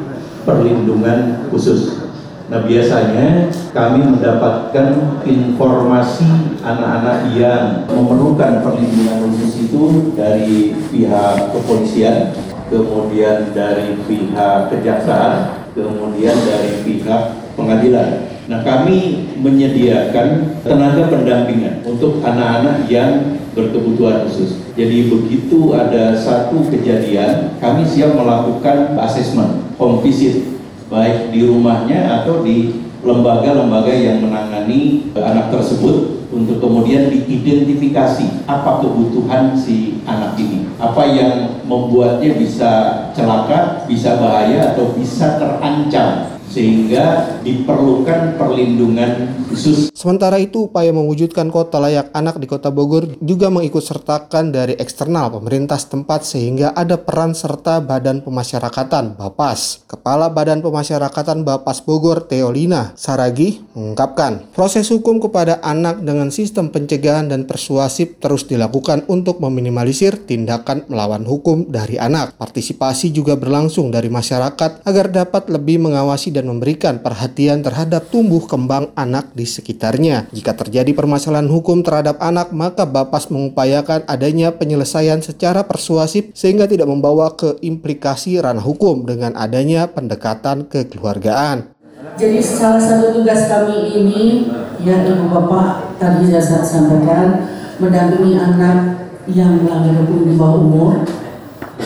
perlindungan 0.47 1.51
khusus. 1.51 2.00
Nah 2.47 2.63
biasanya 2.63 3.51
kami 3.75 4.00
mendapatkan 4.15 4.95
informasi 5.27 6.55
anak-anak 6.63 7.35
yang 7.35 7.83
memerlukan 7.88 8.63
perlindungan 8.63 9.27
khusus 9.27 9.67
itu 9.67 10.11
dari 10.15 10.75
pihak 10.91 11.51
kepolisian, 11.51 12.31
kemudian 12.71 13.51
dari 13.51 13.99
pihak 14.07 14.71
kejaksaan, 14.71 15.67
kemudian 15.75 16.39
dari 16.47 16.79
pihak 16.87 17.51
pengadilan. 17.59 18.31
Nah 18.47 18.63
kami 18.63 19.27
menyediakan 19.37 20.59
tenaga 20.63 21.11
pendampingan 21.11 21.83
untuk 21.83 22.23
anak-anak 22.23 22.87
yang 22.87 23.37
berkebutuhan 23.51 24.23
khusus. 24.25 24.63
Jadi 24.79 25.11
begitu 25.11 25.75
ada 25.75 26.15
satu 26.15 26.63
kejadian, 26.71 27.59
kami 27.59 27.83
siap 27.83 28.15
melakukan 28.15 28.95
assessment, 29.03 29.75
home 29.75 29.99
visit, 29.99 30.47
baik 30.87 31.35
di 31.35 31.43
rumahnya 31.43 32.23
atau 32.23 32.39
di 32.39 32.87
lembaga-lembaga 33.03 33.91
yang 33.91 34.23
menangani 34.23 35.11
anak 35.17 35.51
tersebut 35.51 36.20
untuk 36.31 36.63
kemudian 36.63 37.11
diidentifikasi 37.11 38.47
apa 38.47 38.79
kebutuhan 38.79 39.51
si 39.51 40.00
anak 40.07 40.39
ini, 40.39 40.71
apa 40.79 41.03
yang 41.11 41.59
membuatnya 41.67 42.39
bisa 42.39 42.71
celaka, 43.11 43.83
bisa 43.85 44.15
bahaya 44.15 44.71
atau 44.71 44.95
bisa 44.95 45.35
terancam 45.35 46.30
sehingga 46.51 47.39
diperlukan 47.41 48.36
perlindungan 48.36 49.39
khusus 49.48 49.91
Sementara 50.01 50.41
itu, 50.41 50.65
upaya 50.65 50.89
mewujudkan 50.89 51.53
kota 51.53 51.77
layak 51.77 52.10
anak 52.17 52.41
di 52.41 52.50
Kota 52.50 52.74
Bogor 52.74 53.05
juga 53.22 53.53
mengikut 53.53 53.86
sertakan 53.86 54.50
dari 54.50 54.74
eksternal 54.74 55.29
pemerintah 55.29 55.77
setempat 55.77 56.25
sehingga 56.25 56.74
ada 56.74 56.98
peran 56.98 57.38
serta 57.38 57.77
Badan 57.86 58.25
Pemasyarakatan 58.25 59.13
Bapas. 59.13 59.86
Kepala 59.86 60.34
Badan 60.34 60.65
Pemasyarakatan 60.65 61.46
Bapas 61.46 61.86
Bogor, 61.86 62.25
Teolina 62.25 62.98
Saragi, 62.98 63.62
mengungkapkan, 63.77 64.50
proses 64.58 64.89
hukum 64.89 65.22
kepada 65.22 65.62
anak 65.62 66.01
dengan 66.01 66.34
sistem 66.34 66.74
pencegahan 66.74 67.29
dan 67.29 67.46
persuasif 67.46 68.17
terus 68.17 68.50
dilakukan 68.50 69.05
untuk 69.05 69.38
meminimalisir 69.38 70.17
tindakan 70.25 70.81
melawan 70.89 71.29
hukum 71.29 71.70
dari 71.70 72.01
anak. 72.01 72.34
Partisipasi 72.41 73.13
juga 73.13 73.38
berlangsung 73.38 73.93
dari 73.93 74.10
masyarakat 74.10 74.81
agar 74.81 75.13
dapat 75.13 75.46
lebih 75.53 75.77
mengawasi 75.77 76.34
dan 76.34 76.40
dan 76.41 76.50
memberikan 76.50 76.98
perhatian 77.05 77.62
terhadap 77.62 78.10
tumbuh 78.10 78.41
kembang 78.50 78.89
anak 78.98 79.29
di 79.38 79.45
sekitarnya. 79.45 80.25
Jika 80.33 80.57
terjadi 80.57 80.89
permasalahan 80.98 81.45
hukum 81.45 81.86
terhadap 81.86 82.17
anak, 82.17 82.50
maka 82.50 82.89
Bapas 82.89 83.29
mengupayakan 83.29 84.10
adanya 84.10 84.50
penyelesaian 84.57 85.21
secara 85.21 85.69
persuasif 85.69 86.33
sehingga 86.33 86.65
tidak 86.65 86.89
membawa 86.89 87.38
ke 87.38 87.62
implikasi 87.62 88.41
ranah 88.41 88.65
hukum 88.65 89.05
dengan 89.05 89.38
adanya 89.38 89.86
pendekatan 89.86 90.65
kekeluargaan. 90.65 91.77
Jadi 92.17 92.41
salah 92.41 92.81
satu 92.81 93.21
tugas 93.21 93.45
kami 93.45 93.93
ini 94.01 94.50
ya 94.81 95.05
Ibu 95.05 95.29
Bapak 95.29 96.01
tadi 96.01 96.25
saya 96.33 96.65
sampaikan 96.65 97.45
mendampingi 97.77 98.33
anak 98.33 99.05
yang 99.29 99.62
melanggar 99.62 100.01
hukum 100.01 100.25
di 100.25 100.33
bawah 100.33 100.57
umur 100.57 100.93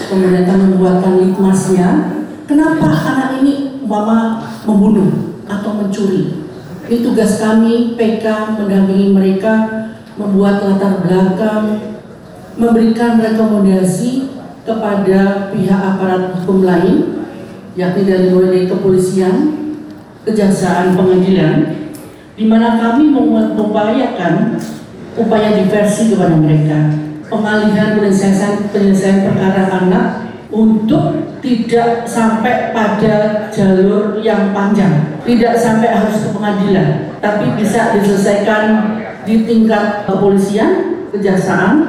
kemudian 0.07 0.47
membuatkan 0.47 1.19
litmasnya 1.19 1.87
kenapa 2.47 2.87
anak 2.87 3.43
ini 3.43 3.74
mama 3.85 4.43
membunuh 4.65 5.39
atau 5.45 5.71
mencuri. 5.77 6.45
Ini 6.85 7.01
tugas 7.01 7.41
kami 7.41 7.97
PK 7.97 8.57
mendampingi 8.61 9.09
mereka 9.13 9.53
membuat 10.17 10.61
latar 10.61 11.01
belakang 11.01 11.97
memberikan 12.55 13.17
rekomendasi 13.17 14.29
kepada 14.65 15.51
pihak 15.53 15.81
aparat 15.81 16.33
hukum 16.41 16.65
lain 16.65 17.25
yakni 17.75 18.07
dari 18.07 18.31
mulai 18.31 18.65
kepolisian 18.65 19.53
kejaksaan 20.23 20.95
pengadilan 20.95 21.85
di 22.35 22.45
mana 22.47 22.79
kami 22.79 23.11
mengupayakan 23.11 24.59
upaya 25.15 25.55
diversi 25.55 26.11
kepada 26.11 26.35
mereka. 26.35 26.91
Pengalihan 27.25 27.97
penyelesaian 27.97 28.69
penyelesaian 28.69 29.25
perkara 29.25 29.63
anak 29.81 30.07
untuk 30.53 31.24
tidak 31.45 32.09
sampai 32.09 32.73
pada 32.73 33.47
jalur 33.53 34.17
yang 34.25 34.49
panjang, 34.49 35.21
tidak 35.21 35.53
sampai 35.61 35.93
harus 35.93 36.25
ke 36.25 36.29
pengadilan, 36.33 37.13
tapi 37.21 37.53
bisa 37.53 37.93
diselesaikan 37.93 38.63
di 39.29 39.45
tingkat 39.45 40.09
kepolisian, 40.09 41.05
kejaksaan 41.13 41.85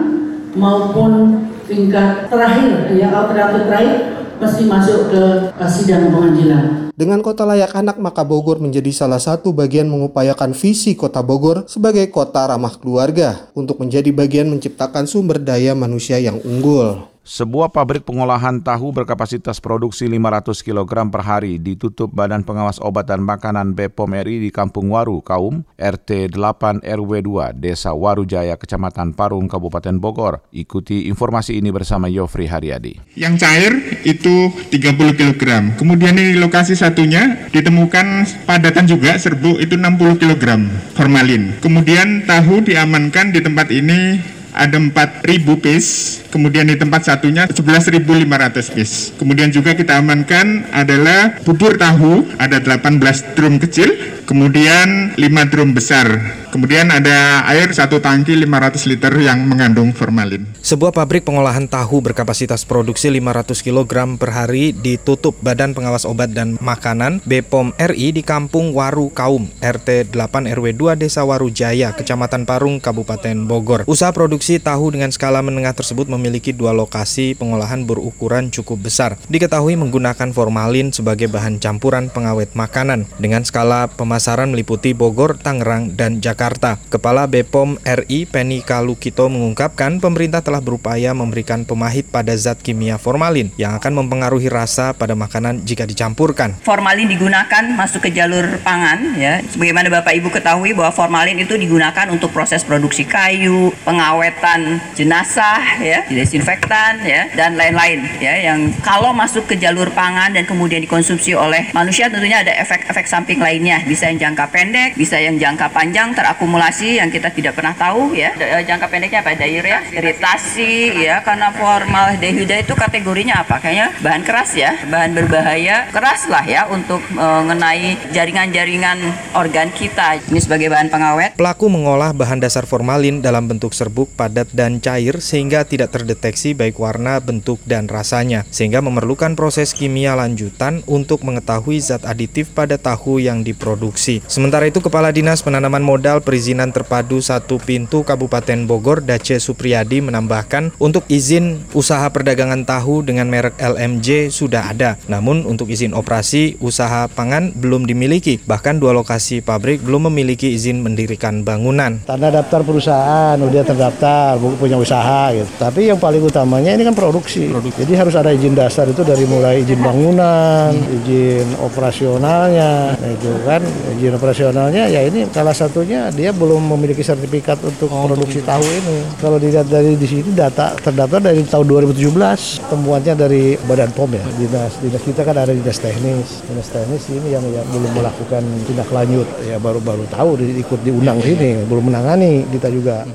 maupun 0.52 1.40
tingkat 1.64 2.28
terakhir, 2.28 2.92
ya 2.92 3.08
alternatif 3.08 3.64
terakhir 3.64 3.98
mesti 4.36 4.62
masuk 4.68 5.08
ke 5.08 5.24
sidang 5.72 6.12
pengadilan. 6.12 6.92
Dengan 6.96 7.20
kota 7.24 7.44
layak 7.44 7.72
anak, 7.76 7.96
maka 7.96 8.24
Bogor 8.24 8.60
menjadi 8.60 8.92
salah 8.92 9.20
satu 9.20 9.52
bagian 9.52 9.88
mengupayakan 9.88 10.52
visi 10.52 10.92
kota 10.96 11.24
Bogor 11.24 11.64
sebagai 11.68 12.08
kota 12.12 12.44
ramah 12.44 12.76
keluarga 12.76 13.48
untuk 13.56 13.80
menjadi 13.80 14.12
bagian 14.12 14.48
menciptakan 14.52 15.08
sumber 15.08 15.40
daya 15.40 15.72
manusia 15.72 16.20
yang 16.20 16.40
unggul. 16.44 17.15
Sebuah 17.26 17.74
pabrik 17.74 18.06
pengolahan 18.06 18.62
tahu 18.62 18.94
berkapasitas 18.94 19.58
produksi 19.58 20.06
500 20.06 20.62
kg 20.62 21.10
per 21.10 21.26
hari 21.26 21.58
ditutup 21.58 22.06
Badan 22.14 22.46
Pengawas 22.46 22.78
Obat 22.78 23.10
dan 23.10 23.26
Makanan 23.26 23.74
BPOM 23.74 24.14
RI 24.22 24.46
di 24.46 24.54
Kampung 24.54 24.94
Waru, 24.94 25.18
Kaum, 25.26 25.66
RT 25.74 26.30
8 26.30 26.86
RW 26.86 27.12
2, 27.26 27.58
Desa 27.58 27.98
Waru 27.98 28.30
Jaya, 28.30 28.54
Kecamatan 28.54 29.10
Parung, 29.18 29.50
Kabupaten 29.50 29.98
Bogor. 29.98 30.46
Ikuti 30.54 31.10
informasi 31.10 31.58
ini 31.58 31.74
bersama 31.74 32.06
Yofri 32.06 32.46
Haryadi. 32.46 33.18
Yang 33.18 33.42
cair 33.42 33.72
itu 34.06 34.54
30 34.70 35.18
kg. 35.18 35.42
Kemudian 35.74 36.14
di 36.14 36.38
lokasi 36.38 36.78
satunya 36.78 37.50
ditemukan 37.50 38.46
padatan 38.46 38.86
juga 38.86 39.18
serbuk 39.18 39.58
itu 39.58 39.74
60 39.74 40.22
kg 40.22 40.62
formalin. 40.94 41.58
Kemudian 41.58 42.22
tahu 42.22 42.62
diamankan 42.62 43.34
di 43.34 43.42
tempat 43.42 43.66
ini 43.74 44.22
ada 44.56 44.80
4.000 44.80 45.44
piece, 45.60 46.24
kemudian 46.32 46.64
di 46.64 46.80
tempat 46.80 47.04
satunya 47.04 47.44
11.500 47.44 48.72
piece. 48.72 49.12
Kemudian 49.20 49.52
juga 49.52 49.76
kita 49.76 50.00
amankan 50.00 50.72
adalah 50.72 51.36
bubur 51.44 51.76
tahu, 51.76 52.24
ada 52.40 52.56
18 52.56 53.36
drum 53.36 53.60
kecil, 53.60 54.15
kemudian 54.26 55.14
5 55.14 55.50
drum 55.54 55.70
besar. 55.72 56.10
Kemudian 56.50 56.88
ada 56.88 57.44
air 57.52 57.68
satu 57.68 58.00
tangki 58.00 58.32
500 58.32 58.88
liter 58.88 59.12
yang 59.20 59.44
mengandung 59.44 59.92
formalin. 59.92 60.48
Sebuah 60.64 60.88
pabrik 60.88 61.22
pengolahan 61.22 61.68
tahu 61.68 62.00
berkapasitas 62.00 62.64
produksi 62.64 63.12
500 63.12 63.60
kg 63.60 64.16
per 64.16 64.30
hari 64.32 64.72
ditutup 64.72 65.36
Badan 65.44 65.76
Pengawas 65.76 66.08
Obat 66.08 66.32
dan 66.32 66.56
Makanan 66.58 67.20
BPOM 67.28 67.76
RI 67.76 68.16
di 68.16 68.22
Kampung 68.24 68.72
Waru 68.72 69.12
Kaum, 69.12 69.52
RT 69.60 70.16
8 70.16 70.48
RW 70.56 70.66
2 70.74 70.96
Desa 70.96 71.28
Waru 71.28 71.52
Jaya, 71.52 71.92
Kecamatan 71.92 72.48
Parung, 72.48 72.80
Kabupaten 72.80 73.36
Bogor. 73.44 73.84
Usaha 73.84 74.10
produksi 74.16 74.56
tahu 74.56 74.96
dengan 74.96 75.12
skala 75.12 75.44
menengah 75.44 75.76
tersebut 75.76 76.08
memiliki 76.08 76.56
dua 76.56 76.72
lokasi 76.72 77.36
pengolahan 77.36 77.84
berukuran 77.84 78.48
cukup 78.48 78.80
besar. 78.80 79.20
Diketahui 79.28 79.76
menggunakan 79.76 80.32
formalin 80.32 80.88
sebagai 80.88 81.28
bahan 81.28 81.60
campuran 81.60 82.08
pengawet 82.08 82.56
makanan 82.56 83.04
dengan 83.20 83.44
skala 83.44 83.92
pemasaran 84.16 84.48
meliputi 84.48 84.96
Bogor, 84.96 85.36
Tangerang, 85.36 85.92
dan 85.92 86.24
Jakarta. 86.24 86.80
Kepala 86.88 87.28
BPOM 87.28 87.76
RI 87.84 88.24
Penny 88.24 88.64
Kalukito 88.64 89.28
mengungkapkan 89.28 90.00
pemerintah 90.00 90.40
telah 90.40 90.64
berupaya 90.64 91.12
memberikan 91.12 91.68
pemahit 91.68 92.08
pada 92.08 92.32
zat 92.32 92.64
kimia 92.64 92.96
formalin 92.96 93.52
yang 93.60 93.76
akan 93.76 93.92
mempengaruhi 93.92 94.48
rasa 94.48 94.96
pada 94.96 95.12
makanan 95.12 95.68
jika 95.68 95.84
dicampurkan. 95.84 96.56
Formalin 96.64 97.12
digunakan 97.12 97.76
masuk 97.76 98.08
ke 98.08 98.16
jalur 98.16 98.56
pangan 98.64 99.20
ya. 99.20 99.44
Sebagaimana 99.52 99.92
Bapak 99.92 100.16
Ibu 100.16 100.32
ketahui 100.32 100.72
bahwa 100.72 100.96
formalin 100.96 101.36
itu 101.36 101.52
digunakan 101.60 102.08
untuk 102.08 102.32
proses 102.32 102.64
produksi 102.64 103.04
kayu, 103.04 103.68
pengawetan 103.84 104.80
jenazah 104.96 105.60
ya, 105.84 106.08
desinfektan 106.08 107.04
ya 107.04 107.28
dan 107.36 107.60
lain-lain 107.60 108.00
ya 108.16 108.32
yang 108.48 108.72
kalau 108.80 109.12
masuk 109.12 109.44
ke 109.44 109.60
jalur 109.60 109.92
pangan 109.92 110.32
dan 110.32 110.48
kemudian 110.48 110.80
dikonsumsi 110.80 111.36
oleh 111.36 111.68
manusia 111.76 112.08
tentunya 112.08 112.40
ada 112.40 112.56
efek-efek 112.64 113.04
samping 113.04 113.44
lainnya, 113.44 113.84
bisa 113.84 114.05
yang 114.12 114.30
jangka 114.30 114.46
pendek, 114.54 114.94
bisa 114.94 115.18
yang 115.18 115.34
jangka 115.36 115.70
panjang 115.74 116.14
terakumulasi 116.14 117.02
yang 117.02 117.10
kita 117.10 117.34
tidak 117.34 117.58
pernah 117.58 117.74
tahu 117.74 118.14
ya. 118.14 118.30
Jangka 118.62 118.86
pendeknya 118.86 119.20
apa? 119.26 119.34
Diarrhea, 119.34 119.82
iritasi 119.90 121.02
ya 121.02 121.20
karena 121.26 121.50
formaldehida 121.50 122.62
itu 122.62 122.72
kategorinya 122.78 123.42
apa? 123.42 123.58
Kayaknya 123.58 123.86
bahan 124.00 124.22
keras 124.22 124.50
ya, 124.54 124.72
bahan 124.86 125.10
berbahaya, 125.16 125.90
keras 125.90 126.30
lah 126.30 126.44
ya 126.46 126.70
untuk 126.70 127.02
mengenai 127.10 127.98
jaringan-jaringan 128.14 128.98
organ 129.34 129.74
kita. 129.74 130.22
Ini 130.30 130.38
sebagai 130.38 130.70
bahan 130.70 130.88
pengawet. 130.88 131.34
Pelaku 131.34 131.66
mengolah 131.66 132.14
bahan 132.14 132.38
dasar 132.38 132.64
formalin 132.64 133.18
dalam 133.20 133.50
bentuk 133.50 133.74
serbuk, 133.74 134.12
padat 134.14 134.46
dan 134.54 134.78
cair 134.78 135.18
sehingga 135.18 135.66
tidak 135.66 135.90
terdeteksi 135.90 136.54
baik 136.54 136.78
warna, 136.78 137.18
bentuk 137.18 137.58
dan 137.66 137.90
rasanya 137.90 138.46
sehingga 138.54 138.78
memerlukan 138.84 139.34
proses 139.34 139.74
kimia 139.74 140.14
lanjutan 140.14 140.86
untuk 140.86 141.26
mengetahui 141.26 141.82
zat 141.82 142.06
aditif 142.06 142.52
pada 142.54 142.78
tahu 142.78 143.18
yang 143.18 143.42
diproduksi. 143.42 143.95
Sementara 144.28 144.68
itu 144.68 144.84
Kepala 144.84 145.10
Dinas 145.10 145.40
Penanaman 145.40 145.80
Modal 145.80 146.20
Perizinan 146.20 146.70
Terpadu 146.70 147.18
Satu 147.24 147.56
Pintu 147.56 148.04
Kabupaten 148.04 148.68
Bogor 148.68 149.00
Dace 149.02 149.40
Supriyadi 149.40 150.04
menambahkan 150.04 150.76
untuk 150.76 151.08
izin 151.08 151.64
usaha 151.72 152.04
perdagangan 152.12 152.62
tahu 152.68 153.02
dengan 153.02 153.26
merek 153.26 153.56
LMJ 153.56 154.28
sudah 154.30 154.70
ada. 154.70 155.00
Namun 155.08 155.48
untuk 155.48 155.72
izin 155.72 155.96
operasi 155.96 156.60
usaha 156.60 157.08
pangan 157.08 157.56
belum 157.56 157.88
dimiliki. 157.88 158.38
Bahkan 158.44 158.78
dua 158.78 158.92
lokasi 158.92 159.40
pabrik 159.40 159.80
belum 159.80 160.12
memiliki 160.12 160.52
izin 160.52 160.84
mendirikan 160.84 161.42
bangunan. 161.42 162.04
Tanda 162.04 162.28
daftar 162.28 162.62
perusahaan 162.62 163.36
udah 163.40 163.62
terdaftar, 163.64 164.36
punya 164.60 164.76
usaha 164.76 165.32
gitu. 165.32 165.48
Tapi 165.56 165.88
yang 165.88 165.98
paling 165.98 166.22
utamanya 166.22 166.76
ini 166.76 166.84
kan 166.84 166.94
produksi. 166.94 167.48
produksi. 167.48 167.82
Jadi 167.82 167.92
harus 167.96 168.14
ada 168.14 168.30
izin 168.30 168.52
dasar 168.52 168.86
itu 168.86 169.02
dari 169.02 169.24
mulai 169.24 169.64
izin 169.64 169.80
bangunan, 169.80 170.70
izin 171.02 171.56
operasionalnya, 171.64 172.94
nah, 172.94 173.10
itu 173.10 173.30
kan 173.46 173.62
izin 173.94 174.18
operasionalnya 174.18 174.90
ya 174.90 175.00
ini 175.06 175.30
salah 175.30 175.54
satunya 175.54 176.10
dia 176.10 176.34
belum 176.34 176.58
memiliki 176.74 177.06
sertifikat 177.06 177.62
untuk 177.62 177.86
oh, 177.88 178.10
produksi 178.10 178.42
tahu 178.42 178.64
ini. 178.64 178.98
Kalau 179.22 179.38
dilihat 179.38 179.70
dari 179.70 179.94
di 179.94 180.06
sini 180.08 180.34
data 180.34 180.74
terdaftar 180.74 181.30
dari 181.30 181.46
tahun 181.46 181.66
2017, 181.94 182.66
temuannya 182.66 183.14
dari 183.14 183.54
Badan 183.62 183.90
POM 183.94 184.10
ya. 184.16 184.24
Dinas 184.34 184.72
dinas 184.82 185.02
kita 185.06 185.22
kan 185.22 185.36
ada 185.38 185.52
dinas 185.54 185.78
teknis. 185.78 186.42
Dinas 186.50 186.68
teknis 186.68 187.04
ini 187.12 187.30
yang, 187.30 187.44
yang 187.54 187.66
belum 187.70 187.92
melakukan 187.94 188.42
tindak 188.66 188.88
lanjut 188.90 189.28
ya 189.46 189.56
baru-baru 189.62 190.04
tahu 190.10 190.40
ikut 190.40 190.80
diundang 190.82 191.22
sini, 191.22 191.62
belum 191.70 191.92
menangani 191.92 192.42
kita 192.50 192.68
juga. 192.72 193.06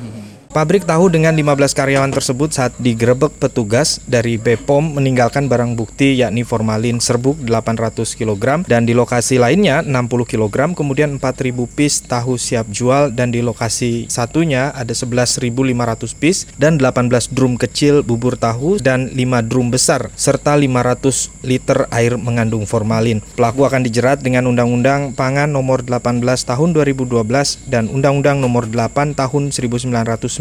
Pabrik 0.52 0.84
tahu 0.84 1.08
dengan 1.08 1.32
15 1.32 1.72
karyawan 1.72 2.12
tersebut 2.12 2.52
saat 2.52 2.76
digerebek 2.76 3.40
petugas 3.40 4.04
dari 4.04 4.36
BPOM 4.36 5.00
meninggalkan 5.00 5.48
barang 5.48 5.80
bukti 5.80 6.20
yakni 6.20 6.44
formalin 6.44 7.00
serbuk 7.00 7.40
800 7.48 8.20
kg 8.20 8.68
dan 8.68 8.84
di 8.84 8.92
lokasi 8.92 9.40
lainnya 9.40 9.80
60 9.80 10.12
kg 10.28 10.76
kemudian 10.76 11.16
4000 11.24 11.56
piece 11.72 12.04
tahu 12.04 12.36
siap 12.36 12.68
jual 12.68 13.16
dan 13.16 13.32
di 13.32 13.40
lokasi 13.40 14.12
satunya 14.12 14.76
ada 14.76 14.92
11.500 14.92 16.20
piece 16.20 16.44
dan 16.60 16.76
18 16.76 17.32
drum 17.32 17.56
kecil 17.56 18.04
bubur 18.04 18.36
tahu 18.36 18.76
dan 18.84 19.08
5 19.08 19.48
drum 19.48 19.72
besar 19.72 20.12
serta 20.20 20.60
500 20.60 21.48
liter 21.48 21.88
air 21.96 22.20
mengandung 22.20 22.68
formalin. 22.68 23.24
Pelaku 23.40 23.64
akan 23.64 23.88
dijerat 23.88 24.20
dengan 24.20 24.52
Undang-Undang 24.52 25.16
Pangan 25.16 25.48
Nomor 25.48 25.88
18 25.88 26.20
Tahun 26.44 26.70
2012 26.76 27.08
dan 27.72 27.88
Undang-Undang 27.88 28.44
Nomor 28.44 28.68
8 28.68 29.16
Tahun 29.16 29.44
1999 29.56 30.41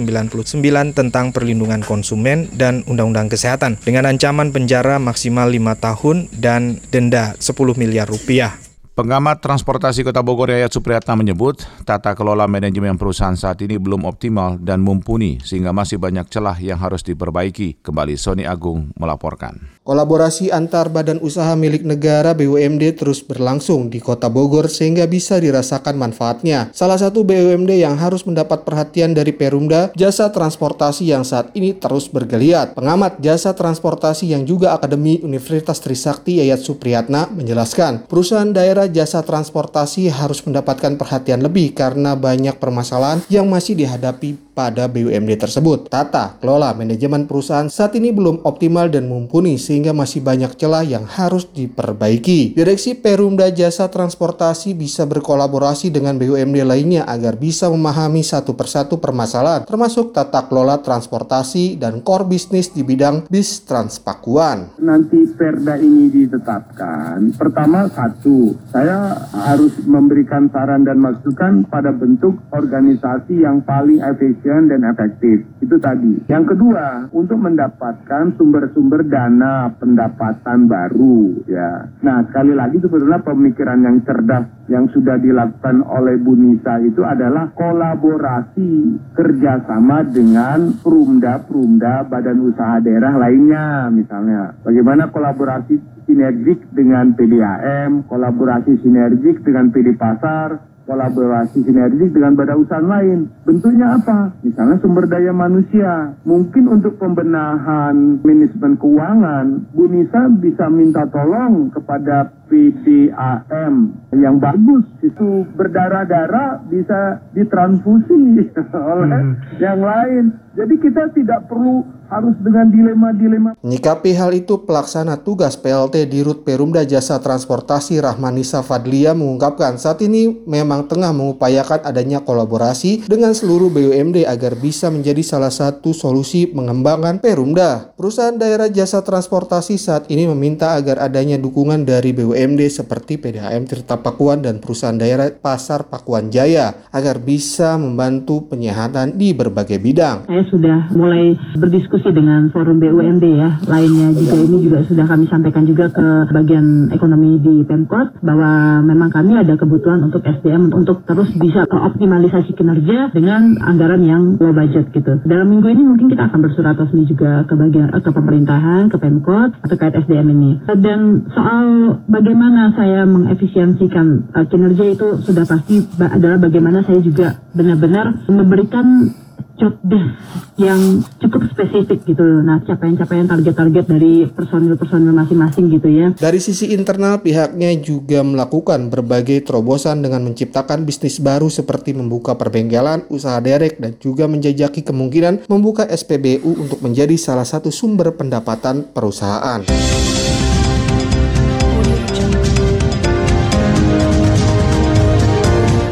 tentang 0.94 1.32
perlindungan 1.34 1.82
konsumen 1.84 2.48
dan 2.54 2.86
Undang-Undang 2.86 3.32
Kesehatan 3.32 3.80
dengan 3.82 4.06
ancaman 4.06 4.52
penjara 4.54 5.00
maksimal 5.02 5.48
5 5.48 5.76
tahun 5.76 6.16
dan 6.36 6.78
denda 6.92 7.34
10 7.36 7.56
miliar 7.74 8.06
rupiah. 8.06 8.56
Pengamat 9.00 9.40
transportasi 9.40 10.04
Kota 10.04 10.20
Bogor 10.20 10.52
Yayat 10.52 10.76
Supriyatna 10.76 11.16
menyebut 11.16 11.64
tata 11.88 12.12
kelola 12.12 12.44
manajemen 12.44 13.00
perusahaan 13.00 13.32
saat 13.32 13.56
ini 13.64 13.80
belum 13.80 14.04
optimal 14.04 14.60
dan 14.60 14.84
mumpuni 14.84 15.40
sehingga 15.40 15.72
masih 15.72 15.96
banyak 15.96 16.28
celah 16.28 16.60
yang 16.60 16.76
harus 16.76 17.00
diperbaiki. 17.00 17.80
Kembali 17.80 18.20
Sony 18.20 18.44
Agung 18.44 18.92
melaporkan. 19.00 19.56
Kolaborasi 19.80 20.52
antar 20.52 20.92
badan 20.92 21.24
usaha 21.24 21.56
milik 21.56 21.88
negara 21.88 22.36
BUMD 22.36 23.00
terus 23.00 23.24
berlangsung 23.24 23.88
di 23.88 23.96
Kota 23.96 24.28
Bogor 24.28 24.68
sehingga 24.68 25.08
bisa 25.08 25.40
dirasakan 25.40 25.96
manfaatnya. 25.96 26.68
Salah 26.76 27.00
satu 27.00 27.24
BUMD 27.24 27.80
yang 27.80 27.96
harus 27.96 28.28
mendapat 28.28 28.68
perhatian 28.68 29.16
dari 29.16 29.32
Perumda, 29.32 29.88
jasa 29.96 30.28
transportasi 30.28 31.08
yang 31.08 31.24
saat 31.24 31.56
ini 31.56 31.72
terus 31.72 32.12
bergeliat. 32.12 32.76
Pengamat 32.76 33.24
jasa 33.24 33.56
transportasi 33.56 34.28
yang 34.28 34.44
juga 34.44 34.76
Akademi 34.76 35.16
Universitas 35.24 35.80
Trisakti 35.80 36.44
Yayat 36.44 36.60
Supriyatna 36.60 37.32
menjelaskan, 37.32 38.04
perusahaan 38.04 38.52
daerah 38.52 38.84
jasa 38.84 39.24
transportasi 39.24 40.12
harus 40.12 40.44
mendapatkan 40.44 41.00
perhatian 41.00 41.40
lebih 41.40 41.72
karena 41.72 42.12
banyak 42.20 42.60
permasalahan 42.60 43.24
yang 43.32 43.48
masih 43.48 43.80
dihadapi 43.80 44.50
pada 44.60 44.84
BUMD 44.92 45.40
tersebut. 45.40 45.88
Tata 45.88 46.36
kelola 46.36 46.76
manajemen 46.76 47.24
perusahaan 47.24 47.64
saat 47.72 47.96
ini 47.96 48.12
belum 48.12 48.44
optimal 48.44 48.92
dan 48.92 49.08
mumpuni 49.08 49.56
sehingga 49.70 49.94
masih 49.94 50.18
banyak 50.26 50.58
celah 50.58 50.82
yang 50.82 51.06
harus 51.06 51.46
diperbaiki. 51.46 52.58
Direksi 52.58 52.98
Perumda 52.98 53.54
Jasa 53.54 53.86
Transportasi 53.86 54.74
bisa 54.74 55.06
berkolaborasi 55.06 55.94
dengan 55.94 56.18
BUMD 56.18 56.66
lainnya 56.66 57.06
agar 57.06 57.38
bisa 57.38 57.70
memahami 57.70 58.26
satu 58.26 58.58
persatu 58.58 58.98
permasalahan 58.98 59.62
termasuk 59.62 60.10
tata 60.10 60.50
kelola 60.50 60.82
transportasi 60.82 61.78
dan 61.78 62.02
core 62.02 62.26
bisnis 62.26 62.74
di 62.74 62.82
bidang 62.82 63.30
bis 63.30 63.62
Transpakuan. 63.62 64.74
Nanti 64.82 65.22
Perda 65.38 65.78
ini 65.78 66.10
ditetapkan, 66.10 67.30
pertama 67.38 67.86
satu, 67.86 68.56
saya 68.74 69.14
harus 69.30 69.78
memberikan 69.86 70.50
saran 70.50 70.82
dan 70.82 70.98
masukan 70.98 71.62
pada 71.68 71.92
bentuk 71.92 72.40
organisasi 72.50 73.46
yang 73.46 73.62
paling 73.62 74.02
efisien 74.02 74.66
dan 74.66 74.82
efektif. 74.88 75.46
Itu 75.62 75.78
tadi. 75.78 76.26
Yang 76.26 76.56
kedua, 76.56 77.12
untuk 77.12 77.38
mendapatkan 77.38 78.34
sumber-sumber 78.34 79.04
dana 79.06 79.59
pendapatan 79.68 80.64
baru 80.64 81.44
ya. 81.44 81.90
Nah, 82.00 82.24
sekali 82.30 82.56
lagi 82.56 82.80
sebetulnya 82.80 83.20
pemikiran 83.20 83.84
yang 83.84 84.00
cerdas 84.06 84.48
yang 84.70 84.86
sudah 84.94 85.20
dilakukan 85.20 85.84
oleh 85.84 86.16
Bu 86.16 86.38
Nisa 86.38 86.80
itu 86.80 87.02
adalah 87.04 87.50
kolaborasi 87.52 88.96
kerjasama 89.12 90.06
dengan 90.08 90.78
perumda-perumda 90.80 92.08
badan 92.08 92.38
usaha 92.40 92.80
daerah 92.80 93.18
lainnya 93.18 93.90
misalnya. 93.92 94.54
Bagaimana 94.64 95.10
kolaborasi 95.10 96.06
sinergik 96.06 96.70
dengan 96.72 97.12
PDAM, 97.18 98.06
kolaborasi 98.06 98.80
sinergik 98.80 99.42
dengan 99.42 99.68
PD 99.74 99.98
Pasar, 99.98 100.69
kolaborasi 100.90 101.62
sinergik 101.62 102.10
dengan 102.10 102.34
badan 102.34 102.66
usaha 102.66 102.82
lain. 102.82 103.30
Bentuknya 103.46 103.94
apa? 103.94 104.34
Misalnya 104.42 104.82
sumber 104.82 105.06
daya 105.06 105.30
manusia. 105.30 106.18
Mungkin 106.26 106.66
untuk 106.66 106.98
pembenahan 106.98 108.18
manajemen 108.26 108.74
keuangan, 108.74 109.70
Bu 109.70 109.86
Nisa 109.86 110.26
bisa 110.42 110.66
minta 110.66 111.06
tolong 111.06 111.70
kepada 111.70 112.34
PDAM 112.50 113.74
yang 114.18 114.42
bagus 114.42 114.82
itu 115.06 115.46
berdarah-darah 115.54 116.66
bisa 116.66 117.22
ditransfusi 117.30 118.50
oleh 118.98 119.22
hmm. 119.22 119.62
yang 119.62 119.78
lain. 119.78 120.34
Jadi 120.50 120.74
kita 120.82 121.14
tidak 121.14 121.46
perlu 121.46 121.86
harus 122.10 122.34
dengan 122.42 122.66
dilema-dilema. 122.74 123.54
Menyikapi 123.62 124.18
hal 124.18 124.34
itu, 124.34 124.66
pelaksana 124.66 125.22
tugas 125.22 125.54
PLT 125.54 126.10
di 126.10 126.26
Rut 126.26 126.42
Perumda 126.42 126.82
Jasa 126.82 127.22
Transportasi 127.22 128.02
Rahmanisa 128.02 128.66
Fadlia 128.66 129.14
mengungkapkan 129.14 129.78
saat 129.78 130.02
ini 130.02 130.42
memang 130.50 130.90
tengah 130.90 131.14
mengupayakan 131.14 131.86
adanya 131.86 132.18
kolaborasi 132.26 133.06
dengan 133.06 133.30
seluruh 133.30 133.70
BUMD 133.70 134.26
agar 134.26 134.58
bisa 134.58 134.90
menjadi 134.90 135.22
salah 135.22 135.54
satu 135.54 135.94
solusi 135.94 136.50
mengembangkan 136.50 137.22
Perumda. 137.22 137.94
Perusahaan 137.94 138.34
daerah 138.34 138.66
jasa 138.66 139.06
transportasi 139.06 139.78
saat 139.78 140.10
ini 140.10 140.26
meminta 140.26 140.74
agar 140.74 140.98
adanya 141.06 141.38
dukungan 141.38 141.86
dari 141.86 142.10
BUMD 142.10 142.39
seperti 142.70 143.20
PDAM 143.20 143.68
Tirta 143.68 144.00
Pakuan 144.00 144.40
dan 144.40 144.58
perusahaan 144.58 144.96
daerah 144.96 145.28
Pasar 145.30 145.86
Pakuan 145.86 146.32
Jaya 146.32 146.88
agar 146.90 147.20
bisa 147.20 147.76
membantu 147.76 148.48
penyehatan 148.48 149.20
di 149.20 149.36
berbagai 149.36 149.78
bidang. 149.78 150.26
Saya 150.26 150.44
sudah 150.48 150.90
mulai 150.96 151.36
berdiskusi 151.60 151.90
diskusi 151.90 152.14
dengan 152.14 152.48
forum 152.54 152.78
BUMD 152.78 153.24
ya 153.34 153.50
lainnya 153.66 154.14
juga 154.14 154.36
ini 154.38 154.56
juga 154.62 154.78
sudah 154.86 155.06
kami 155.10 155.26
sampaikan 155.26 155.66
juga 155.66 155.90
ke 155.90 156.06
bagian 156.30 156.88
ekonomi 156.94 157.42
di 157.42 157.66
Pemkot 157.66 158.22
bahwa 158.22 158.78
memang 158.86 159.10
kami 159.10 159.34
ada 159.34 159.58
kebutuhan 159.58 160.06
untuk 160.06 160.22
SDM 160.22 160.70
untuk 160.70 161.02
terus 161.02 161.34
bisa 161.34 161.66
optimalisasi 161.66 162.54
kinerja 162.54 163.10
dengan 163.10 163.58
anggaran 163.66 164.06
yang 164.06 164.22
low 164.38 164.54
budget 164.54 164.86
gitu. 164.94 165.18
Dalam 165.26 165.50
minggu 165.50 165.66
ini 165.66 165.82
mungkin 165.82 166.06
kita 166.14 166.30
akan 166.30 166.40
bersurat 166.46 166.78
resmi 166.78 167.10
juga 167.10 167.42
ke 167.50 167.58
bagian 167.58 167.90
ke 167.90 168.10
pemerintahan, 168.14 168.86
ke 168.86 168.96
Pemkot 169.02 169.50
terkait 169.66 169.98
SDM 170.06 170.30
ini. 170.30 170.50
Dan 170.78 171.26
soal 171.34 171.98
bagaimana 172.06 172.29
saya 172.76 173.04
mengefisiensikan 173.04 174.30
uh, 174.32 174.46
kinerja 174.48 174.84
itu 174.96 175.06
sudah 175.22 175.44
pasti 175.44 175.84
adalah 176.00 176.38
bagaimana 176.40 176.80
saya 176.84 177.00
juga 177.04 177.38
benar-benar 177.52 178.24
memberikan 178.28 179.12
job 179.60 179.76
desk 179.84 180.16
yang 180.56 181.04
cukup 181.20 181.44
spesifik 181.52 182.00
gitu. 182.08 182.24
Nah, 182.24 182.64
capaian-capaian 182.64 183.28
target-target 183.28 183.84
dari 183.84 184.24
personil-personil 184.24 185.12
masing-masing 185.12 185.68
gitu 185.68 185.88
ya. 185.92 186.16
Dari 186.16 186.40
sisi 186.40 186.72
internal, 186.72 187.20
pihaknya 187.20 187.76
juga 187.76 188.24
melakukan 188.24 188.88
berbagai 188.88 189.44
terobosan 189.44 190.00
dengan 190.00 190.24
menciptakan 190.24 190.88
bisnis 190.88 191.20
baru 191.20 191.52
seperti 191.52 191.92
membuka 191.92 192.40
perbengkelan, 192.40 193.04
usaha 193.12 193.36
derek, 193.44 193.76
dan 193.76 194.00
juga 194.00 194.24
menjajaki 194.24 194.80
kemungkinan 194.80 195.44
membuka 195.52 195.84
SPBU 195.84 196.56
untuk 196.56 196.80
menjadi 196.80 197.20
salah 197.20 197.44
satu 197.44 197.68
sumber 197.68 198.16
pendapatan 198.16 198.88
perusahaan. 198.96 199.60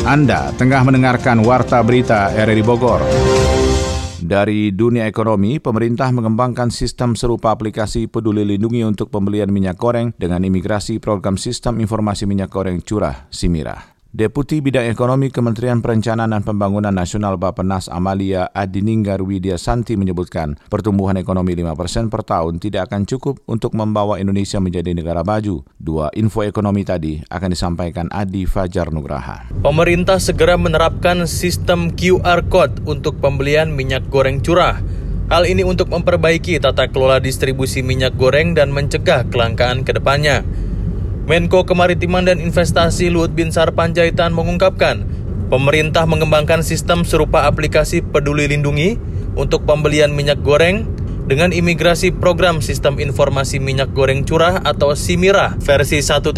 Anda 0.08 0.56
tengah 0.56 0.88
mendengarkan 0.88 1.44
Warta 1.44 1.84
Berita 1.84 2.32
RRI 2.32 2.64
Bogor. 2.64 3.04
Dari 4.24 4.72
dunia 4.72 5.04
ekonomi, 5.04 5.60
pemerintah 5.60 6.08
mengembangkan 6.16 6.72
sistem 6.72 7.12
serupa 7.12 7.52
aplikasi 7.52 8.08
Peduli 8.08 8.40
Lindungi 8.40 8.88
untuk 8.88 9.12
pembelian 9.12 9.52
minyak 9.52 9.76
goreng 9.76 10.16
dengan 10.16 10.40
imigrasi 10.48 10.96
program 10.96 11.36
Sistem 11.36 11.84
Informasi 11.84 12.24
Minyak 12.24 12.48
Goreng 12.48 12.80
Curah 12.80 13.28
Simira. 13.28 13.97
Deputi 14.08 14.64
Bidang 14.64 14.88
Ekonomi 14.88 15.28
Kementerian 15.28 15.84
Perencanaan 15.84 16.32
dan 16.32 16.40
Pembangunan 16.40 16.96
Nasional 16.96 17.36
Bapenas 17.36 17.92
Amalia 17.92 18.48
Adininggar 18.56 19.20
Widya 19.20 19.60
Santi 19.60 20.00
menyebutkan 20.00 20.56
pertumbuhan 20.72 21.20
ekonomi 21.20 21.52
5% 21.52 22.08
per 22.08 22.24
tahun 22.24 22.56
tidak 22.56 22.88
akan 22.88 23.04
cukup 23.04 23.44
untuk 23.44 23.76
membawa 23.76 24.16
Indonesia 24.16 24.64
menjadi 24.64 24.96
negara 24.96 25.20
maju. 25.20 25.60
Dua 25.76 26.08
info 26.16 26.40
ekonomi 26.40 26.88
tadi 26.88 27.20
akan 27.20 27.52
disampaikan 27.52 28.08
Adi 28.08 28.48
Fajar 28.48 28.88
Nugraha. 28.88 29.52
Pemerintah 29.60 30.16
segera 30.16 30.56
menerapkan 30.56 31.28
sistem 31.28 31.92
QR 31.92 32.48
Code 32.48 32.80
untuk 32.88 33.20
pembelian 33.20 33.76
minyak 33.76 34.08
goreng 34.08 34.40
curah. 34.40 34.80
Hal 35.28 35.44
ini 35.44 35.60
untuk 35.68 35.92
memperbaiki 35.92 36.56
tata 36.56 36.88
kelola 36.88 37.20
distribusi 37.20 37.84
minyak 37.84 38.16
goreng 38.16 38.56
dan 38.56 38.72
mencegah 38.72 39.28
kelangkaan 39.28 39.84
ke 39.84 39.92
depannya. 39.92 40.48
Menko 41.28 41.60
Kemaritiman 41.60 42.24
dan 42.24 42.40
Investasi 42.40 43.12
Luhut 43.12 43.28
Binsar 43.36 43.68
Panjaitan 43.76 44.32
mengungkapkan, 44.32 45.04
pemerintah 45.52 46.08
mengembangkan 46.08 46.64
sistem 46.64 47.04
serupa 47.04 47.44
aplikasi 47.44 48.00
Peduli 48.00 48.48
Lindungi 48.48 48.96
untuk 49.36 49.68
pembelian 49.68 50.08
minyak 50.08 50.40
goreng 50.40 50.88
dengan 51.28 51.52
imigrasi 51.52 52.08
program 52.08 52.64
Sistem 52.64 52.96
Informasi 52.96 53.60
Minyak 53.60 53.92
Goreng 53.92 54.24
Curah 54.24 54.64
atau 54.64 54.96
SIMIRA 54.96 55.60
versi 55.60 56.00
1.0 56.00 56.32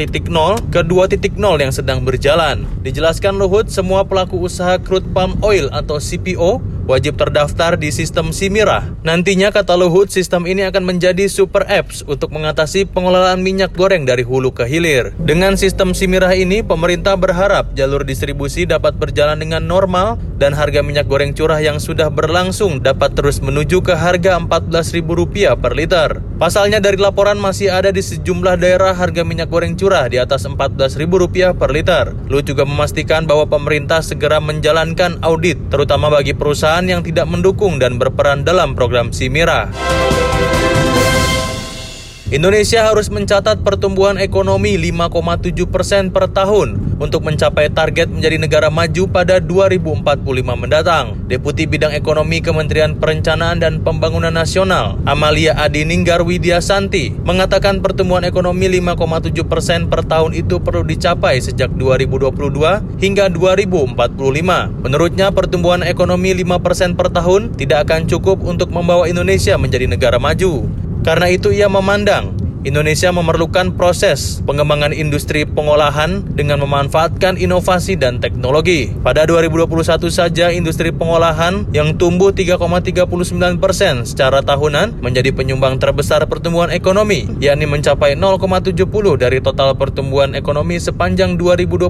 ke 0.74 0.80
2.0 0.82 1.38
yang 1.38 1.70
sedang 1.70 2.02
berjalan. 2.02 2.66
Dijelaskan 2.82 3.38
Luhut, 3.38 3.70
semua 3.70 4.02
pelaku 4.02 4.42
usaha 4.42 4.76
crude 4.82 5.06
palm 5.14 5.38
oil 5.46 5.70
atau 5.70 6.02
CPO 6.02 6.80
wajib 6.90 7.14
terdaftar 7.14 7.78
di 7.78 7.94
sistem 7.94 8.34
Simira. 8.34 8.82
Nantinya 9.06 9.54
kata 9.54 9.78
Luhut, 9.78 10.10
sistem 10.10 10.42
ini 10.50 10.66
akan 10.66 10.82
menjadi 10.82 11.30
super 11.30 11.62
apps 11.70 12.02
untuk 12.02 12.34
mengatasi 12.34 12.90
pengelolaan 12.90 13.46
minyak 13.46 13.70
goreng 13.78 14.02
dari 14.02 14.26
hulu 14.26 14.50
ke 14.50 14.66
hilir. 14.66 15.14
Dengan 15.22 15.54
sistem 15.54 15.94
Simira 15.94 16.34
ini, 16.34 16.66
pemerintah 16.66 17.14
berharap 17.14 17.78
jalur 17.78 18.02
distribusi 18.02 18.66
dapat 18.66 18.98
berjalan 18.98 19.38
dengan 19.38 19.62
normal 19.62 20.18
dan 20.42 20.50
harga 20.50 20.82
minyak 20.82 21.06
goreng 21.06 21.30
curah 21.30 21.62
yang 21.62 21.78
sudah 21.78 22.10
berlangsung 22.10 22.82
dapat 22.82 23.14
terus 23.14 23.38
menuju 23.38 23.86
ke 23.86 23.94
harga 23.94 24.40
Rp14.000 24.80 25.60
per 25.60 25.72
liter. 25.76 26.10
Pasalnya 26.40 26.80
dari 26.80 26.96
laporan 26.96 27.36
masih 27.36 27.68
ada 27.68 27.92
di 27.92 28.00
sejumlah 28.00 28.56
daerah 28.56 28.96
harga 28.96 29.22
minyak 29.22 29.52
goreng 29.52 29.76
curah 29.76 30.08
di 30.08 30.16
atas 30.16 30.48
Rp14.000 30.48 31.52
per 31.54 31.70
liter. 31.70 32.16
Luhut 32.32 32.48
juga 32.48 32.64
memastikan 32.64 33.28
bahwa 33.28 33.44
pemerintah 33.46 34.00
segera 34.00 34.40
menjalankan 34.40 35.20
audit 35.20 35.60
terutama 35.68 36.08
bagi 36.08 36.32
perusahaan 36.32 36.84
yang 36.84 37.04
tidak 37.04 37.28
mendukung 37.28 37.76
dan 37.76 38.00
berperan 38.00 38.42
dalam 38.42 38.72
program 38.72 39.12
Simira. 39.12 39.68
Indonesia 42.30 42.86
harus 42.86 43.10
mencatat 43.10 43.66
pertumbuhan 43.66 44.14
ekonomi 44.14 44.78
5,7 44.78 45.66
persen 45.66 46.14
per 46.14 46.30
tahun 46.30 46.78
untuk 47.02 47.26
mencapai 47.26 47.74
target 47.74 48.06
menjadi 48.06 48.38
negara 48.38 48.68
maju 48.70 49.10
pada 49.10 49.42
2045 49.42 50.22
mendatang. 50.54 51.18
Deputi 51.26 51.66
Bidang 51.66 51.90
Ekonomi 51.90 52.38
Kementerian 52.38 52.94
Perencanaan 52.94 53.58
dan 53.58 53.82
Pembangunan 53.82 54.30
Nasional, 54.30 55.02
Amalia 55.10 55.58
Adininggar 55.58 56.22
Widiasanti, 56.22 57.18
mengatakan 57.26 57.82
pertumbuhan 57.82 58.22
ekonomi 58.22 58.78
5,7 58.78 59.50
persen 59.50 59.90
per 59.90 60.06
tahun 60.06 60.30
itu 60.30 60.62
perlu 60.62 60.86
dicapai 60.86 61.42
sejak 61.42 61.74
2022 61.74 62.30
hingga 63.02 63.26
2045. 63.26 64.70
Menurutnya, 64.86 65.34
pertumbuhan 65.34 65.82
ekonomi 65.82 66.30
5 66.46 66.62
persen 66.62 66.94
per 66.94 67.10
tahun 67.10 67.58
tidak 67.58 67.90
akan 67.90 68.06
cukup 68.06 68.38
untuk 68.46 68.70
membawa 68.70 69.10
Indonesia 69.10 69.58
menjadi 69.58 69.90
negara 69.90 70.22
maju. 70.22 70.70
Karena 71.00 71.32
itu 71.32 71.48
ia 71.48 71.66
memandang 71.66 72.40
Indonesia 72.60 73.08
memerlukan 73.08 73.72
proses 73.72 74.44
pengembangan 74.44 74.92
industri 74.92 75.48
pengolahan 75.48 76.20
dengan 76.36 76.60
memanfaatkan 76.60 77.40
inovasi 77.40 77.96
dan 77.96 78.20
teknologi. 78.20 78.92
Pada 79.00 79.24
2021 79.24 80.12
saja 80.12 80.52
industri 80.52 80.92
pengolahan 80.92 81.64
yang 81.72 81.96
tumbuh 81.96 82.36
3,39 82.36 83.56
persen 83.56 84.04
secara 84.04 84.44
tahunan 84.44 85.00
menjadi 85.00 85.32
penyumbang 85.32 85.80
terbesar 85.80 86.28
pertumbuhan 86.28 86.68
ekonomi, 86.68 87.24
yakni 87.40 87.64
mencapai 87.64 88.12
0,70 88.12 88.76
dari 89.16 89.40
total 89.40 89.72
pertumbuhan 89.72 90.36
ekonomi 90.36 90.76
sepanjang 90.76 91.40
2021 91.40 91.88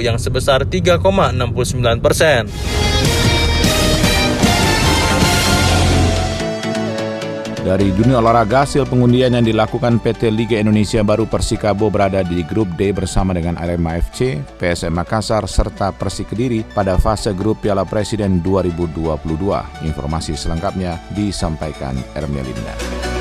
yang 0.00 0.16
sebesar 0.16 0.64
3,69 0.64 2.00
persen. 2.00 2.48
Dari 7.66 7.90
dunia 7.90 8.22
olahraga, 8.22 8.62
hasil 8.62 8.86
pengundian 8.86 9.34
yang 9.34 9.42
dilakukan 9.42 9.98
PT 9.98 10.30
Liga 10.30 10.54
Indonesia 10.54 11.02
Baru 11.02 11.26
Persikabo 11.26 11.90
berada 11.90 12.22
di 12.22 12.46
grup 12.46 12.70
D 12.78 12.94
bersama 12.94 13.34
dengan 13.34 13.58
Arema 13.58 13.98
FC, 13.98 14.38
PSM 14.62 14.94
Makassar, 14.94 15.42
serta 15.50 15.90
Persik 15.90 16.30
Kediri 16.30 16.62
pada 16.62 16.94
fase 16.94 17.34
grup 17.34 17.58
Piala 17.58 17.82
Presiden 17.82 18.38
2022. 18.38 19.18
Informasi 19.82 20.38
selengkapnya 20.38 20.94
disampaikan 21.10 21.98
Ermelinda. 22.14 23.15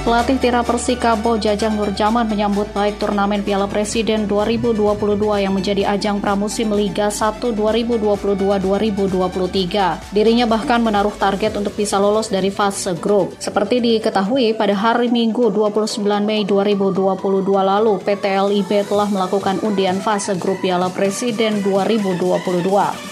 Pelatih 0.00 0.40
Tira 0.40 0.64
Persikabo 0.64 1.36
Jajang 1.36 1.76
Nurjaman 1.76 2.24
menyambut 2.24 2.72
baik 2.72 2.96
turnamen 2.96 3.44
Piala 3.44 3.68
Presiden 3.68 4.24
2022 4.24 4.96
yang 5.44 5.52
menjadi 5.52 5.92
ajang 5.92 6.24
pramusim 6.24 6.72
Liga 6.72 7.12
1 7.12 7.52
2022-2023. 7.52 10.16
Dirinya 10.16 10.48
bahkan 10.48 10.80
menaruh 10.80 11.12
target 11.12 11.52
untuk 11.60 11.76
bisa 11.76 12.00
lolos 12.00 12.32
dari 12.32 12.48
fase 12.48 12.96
grup. 12.96 13.36
Seperti 13.36 13.84
diketahui 13.84 14.56
pada 14.56 14.72
hari 14.72 15.12
Minggu 15.12 15.52
29 15.52 16.00
Mei 16.24 16.48
2022 16.48 17.20
lalu, 17.60 18.00
PT 18.00 18.24
LIB 18.24 18.88
telah 18.88 19.08
melakukan 19.12 19.60
undian 19.60 20.00
fase 20.00 20.32
grup 20.40 20.64
Piala 20.64 20.88
Presiden 20.88 21.60
2022. 21.60 22.40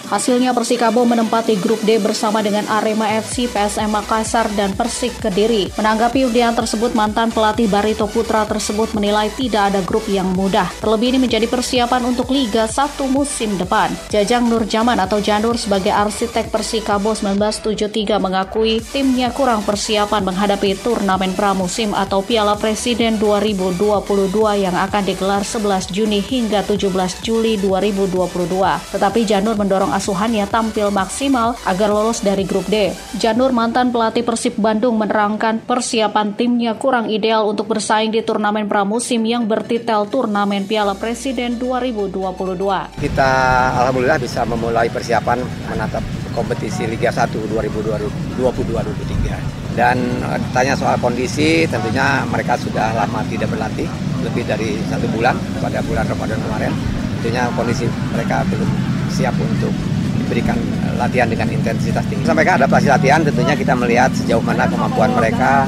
Hasilnya 0.09 0.57
Persikabo 0.57 1.05
menempati 1.05 1.61
grup 1.61 1.85
D 1.85 2.01
bersama 2.01 2.40
dengan 2.40 2.64
Arema 2.72 3.12
FC, 3.20 3.44
PSM 3.44 3.92
Makassar, 3.92 4.48
dan 4.57 4.72
Persik 4.72 5.12
Kediri. 5.20 5.68
Menanggapi 5.77 6.24
undian 6.24 6.57
tersebut, 6.57 6.78
tersebut, 6.79 6.95
mantan 6.95 7.35
pelatih 7.35 7.67
Barito 7.67 8.07
Putra 8.07 8.47
tersebut 8.47 8.95
menilai 8.95 9.27
tidak 9.35 9.75
ada 9.75 9.83
grup 9.83 10.07
yang 10.07 10.31
mudah. 10.31 10.71
Terlebih 10.79 11.11
ini 11.11 11.27
menjadi 11.27 11.51
persiapan 11.51 12.07
untuk 12.07 12.31
Liga 12.31 12.71
1 12.71 13.03
musim 13.11 13.59
depan. 13.59 13.91
Jajang 14.14 14.47
Nurjaman 14.47 14.95
atau 15.03 15.19
Janur 15.19 15.59
sebagai 15.59 15.91
arsitek 15.91 16.55
Persikabo 16.55 17.19
1973 17.19 18.23
mengakui 18.23 18.79
timnya 18.79 19.35
kurang 19.35 19.67
persiapan 19.67 20.23
menghadapi 20.23 20.79
turnamen 20.79 21.35
pramusim 21.35 21.91
atau 21.99 22.23
Piala 22.23 22.55
Presiden 22.55 23.19
2022 23.19 24.38
yang 24.62 24.79
akan 24.79 25.03
digelar 25.03 25.43
11 25.43 25.91
Juni 25.91 26.23
hingga 26.23 26.62
17 26.62 27.27
Juli 27.27 27.59
2022. 27.59 28.95
Tetapi 28.95 29.21
Janur 29.27 29.59
mendorong 29.59 29.91
asuhannya 29.91 30.47
tampil 30.47 30.95
maksimal 30.95 31.59
agar 31.67 31.91
lolos 31.91 32.23
dari 32.23 32.47
grup 32.47 32.71
D. 32.71 32.95
Janur 33.19 33.51
mantan 33.51 33.91
pelatih 33.91 34.23
Persib 34.23 34.55
Bandung 34.62 34.95
menerangkan 34.95 35.59
persiapan 35.67 36.38
timnya 36.38 36.67
kurang 36.76 37.09
ideal 37.09 37.48
untuk 37.48 37.70
bersaing 37.72 38.12
di 38.12 38.20
turnamen 38.20 38.68
pramusim 38.68 39.24
yang 39.24 39.48
bertitel 39.48 40.04
Turnamen 40.11 40.68
Piala 40.68 40.92
Presiden 40.92 41.57
2022. 41.57 43.00
Kita 43.00 43.31
alhamdulillah 43.81 44.20
bisa 44.20 44.44
memulai 44.44 44.92
persiapan 44.92 45.40
menatap 45.72 46.04
kompetisi 46.37 46.85
Liga 46.85 47.09
1 47.09 47.33
2022-2023. 48.37 49.78
Dan 49.78 49.96
eh, 50.28 50.40
tanya 50.52 50.74
soal 50.74 50.98
kondisi, 50.98 51.64
tentunya 51.70 52.26
mereka 52.26 52.59
sudah 52.59 52.92
lama 52.92 53.24
tidak 53.31 53.48
berlatih, 53.48 53.88
lebih 54.26 54.44
dari 54.44 54.76
satu 54.90 55.07
bulan 55.14 55.38
pada 55.62 55.81
bulan 55.87 56.04
Ramadan 56.04 56.37
kemarin. 56.44 56.72
Tentunya 57.18 57.46
kondisi 57.54 57.87
mereka 58.12 58.44
belum 58.50 58.68
siap 59.14 59.35
untuk 59.38 59.97
diberikan 60.29 60.61
latihan 61.01 61.25
dengan 61.25 61.49
intensitas 61.49 62.05
tinggi. 62.05 62.29
Sampaikan 62.29 62.61
adaptasi 62.61 62.93
latihan 62.93 63.25
tentunya 63.25 63.57
kita 63.57 63.73
melihat 63.73 64.12
sejauh 64.12 64.45
mana 64.45 64.69
kemampuan 64.69 65.09
mereka 65.17 65.64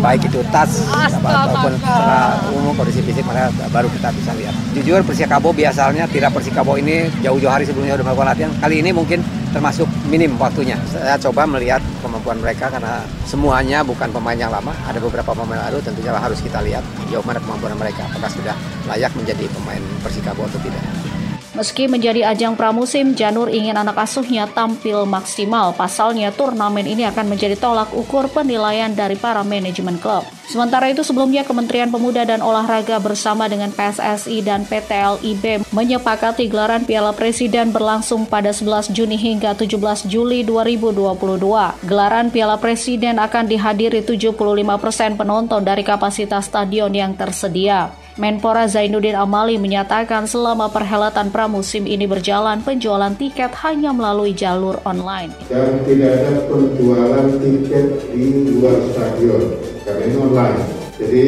baik 0.00 0.24
itu 0.24 0.40
tas 0.48 0.80
ataupun 1.20 1.76
secara 1.76 2.40
umum 2.56 2.72
kondisi 2.72 3.04
fisik 3.04 3.20
mereka 3.28 3.52
baru 3.68 3.92
kita 3.92 4.08
bisa 4.16 4.32
lihat. 4.40 4.54
Jujur 4.72 5.04
Persikabo 5.04 5.52
biasanya 5.52 6.08
tidak 6.08 6.32
Persikabo 6.32 6.80
ini 6.80 7.12
jauh-jauh 7.20 7.52
hari 7.52 7.68
sebelumnya 7.68 8.00
sudah 8.00 8.06
melakukan 8.08 8.28
latihan. 8.32 8.50
Kali 8.64 8.80
ini 8.80 8.90
mungkin 8.96 9.20
termasuk 9.52 9.84
minim 10.08 10.38
waktunya. 10.40 10.80
Saya 10.88 11.20
coba 11.20 11.44
melihat 11.44 11.84
kemampuan 12.00 12.40
mereka 12.40 12.72
karena 12.72 13.04
semuanya 13.28 13.84
bukan 13.84 14.08
pemain 14.08 14.38
yang 14.38 14.48
lama. 14.48 14.72
Ada 14.88 15.02
beberapa 15.02 15.36
pemain 15.36 15.60
baru 15.68 15.84
tentunya 15.84 16.16
harus 16.16 16.40
kita 16.40 16.64
lihat 16.64 16.80
jauh 17.12 17.24
mana 17.26 17.36
kemampuan 17.42 17.76
mereka. 17.76 18.08
Apakah 18.08 18.32
sudah 18.32 18.56
layak 18.88 19.12
menjadi 19.12 19.44
pemain 19.52 19.82
Persikabo 20.00 20.48
atau 20.48 20.62
tidak. 20.64 21.09
Meski 21.50 21.90
menjadi 21.90 22.30
ajang 22.30 22.54
pramusim, 22.54 23.18
Janur 23.18 23.50
ingin 23.50 23.74
anak 23.74 23.98
asuhnya 23.98 24.46
tampil 24.46 25.02
maksimal. 25.02 25.74
Pasalnya, 25.74 26.30
turnamen 26.30 26.86
ini 26.86 27.02
akan 27.10 27.26
menjadi 27.26 27.58
tolak 27.58 27.90
ukur 27.90 28.30
penilaian 28.30 28.94
dari 28.94 29.18
para 29.18 29.42
manajemen 29.42 29.98
klub. 29.98 30.22
Sementara 30.46 30.90
itu, 30.90 31.02
sebelumnya 31.02 31.42
Kementerian 31.42 31.90
Pemuda 31.90 32.22
dan 32.22 32.38
Olahraga 32.38 33.02
bersama 33.02 33.50
dengan 33.50 33.74
PSSI 33.74 34.46
dan 34.46 34.62
PT 34.62 34.90
LIB 34.94 35.66
menyepakati 35.74 36.46
gelaran 36.46 36.86
Piala 36.86 37.10
Presiden 37.10 37.74
berlangsung 37.74 38.30
pada 38.30 38.54
11 38.54 38.94
Juni 38.94 39.18
hingga 39.18 39.54
17 39.54 40.06
Juli 40.06 40.46
2022. 40.46 41.86
Gelaran 41.86 42.30
Piala 42.30 42.58
Presiden 42.62 43.18
akan 43.18 43.50
dihadiri 43.50 44.02
75% 44.06 45.18
penonton 45.18 45.62
dari 45.66 45.82
kapasitas 45.82 46.46
stadion 46.46 46.94
yang 46.94 47.14
tersedia. 47.14 47.90
Menpora 48.18 48.66
Zainuddin 48.66 49.14
Amali 49.14 49.54
menyatakan 49.54 50.26
selama 50.26 50.66
perhelatan 50.66 51.30
pramusim 51.30 51.86
ini 51.86 52.10
berjalan, 52.10 52.58
penjualan 52.58 53.14
tiket 53.14 53.54
hanya 53.62 53.94
melalui 53.94 54.34
jalur 54.34 54.82
online. 54.82 55.30
Dan 55.46 55.86
tidak 55.86 56.18
ada 56.18 56.34
penjualan 56.50 57.28
tiket 57.38 57.86
di 58.10 58.50
luar 58.50 58.82
stadion, 58.90 59.54
karena 59.86 60.02
ini 60.10 60.16
online. 60.18 60.58
Jadi 60.98 61.26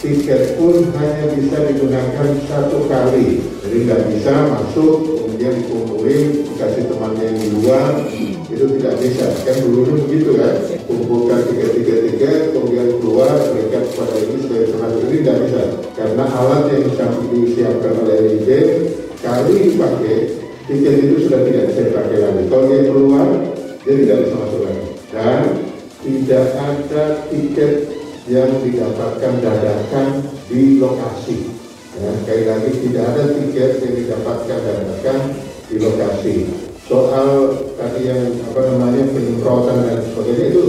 tiket 0.00 0.56
pun 0.56 0.90
hanya 0.96 1.28
bisa 1.36 1.60
digunakan 1.68 2.28
satu 2.48 2.88
kali. 2.88 3.44
Jadi 3.60 3.76
nggak 3.84 4.02
bisa 4.16 4.32
masuk, 4.48 5.04
kemudian 5.20 5.60
dikumpulin, 5.60 6.24
dikasih 6.50 6.84
temannya 6.88 7.24
yang 7.30 7.36
di 7.36 7.48
luar, 7.52 7.88
itu 8.48 8.64
tidak 8.80 8.94
bisa. 8.96 9.28
Kan 9.44 9.56
dulu 9.60 10.08
begitu 10.08 10.40
kan, 10.40 10.56
kumpulkan 10.88 11.40
tiga-tiga-tiga, 11.52 12.50
kemudian 12.56 12.96
keluar, 12.98 13.34
berikan 13.52 13.84
kepada 13.92 14.16
ini 14.18 14.36
sebagai 14.40 14.66
termasuk 14.72 15.00
ini 15.04 15.16
tidak 15.20 15.38
bisa 15.46 15.62
karena 16.04 16.28
alat 16.36 16.68
yang 16.68 16.84
disiapkan 17.32 17.96
oleh 18.04 18.16
LIB 18.28 18.48
kali 19.24 19.72
dipakai 19.72 20.36
tiket 20.68 20.94
itu 21.00 21.16
sudah 21.24 21.40
tidak 21.48 21.72
bisa 21.72 21.80
dipakai 21.88 22.18
lagi. 22.20 22.42
Kalau 22.52 22.64
dia 22.68 22.80
keluar 22.84 23.26
dia 23.88 23.94
tidak 24.04 24.16
bisa 24.28 24.34
masuk 24.36 24.60
lagi. 24.68 24.84
Dan 25.08 25.40
tidak 26.04 26.44
ada 26.60 27.04
tiket 27.32 27.72
yang 28.28 28.52
didapatkan 28.60 29.32
dadakan 29.40 30.08
di 30.52 30.76
lokasi. 30.76 31.48
Ya, 31.96 32.12
sekali 32.20 32.44
lagi 32.52 32.70
tidak 32.84 33.04
ada 33.16 33.22
tiket 33.40 33.70
yang 33.80 33.94
didapatkan 34.04 34.58
dadakan 34.60 35.20
di 35.72 35.76
lokasi. 35.80 36.34
Soal 36.84 37.28
tadi 37.80 38.12
yang 38.12 38.44
apa 38.52 38.60
namanya 38.60 39.08
penyemprotan 39.08 39.88
dan 39.88 40.04
sebagainya 40.04 40.52
itu 40.52 40.64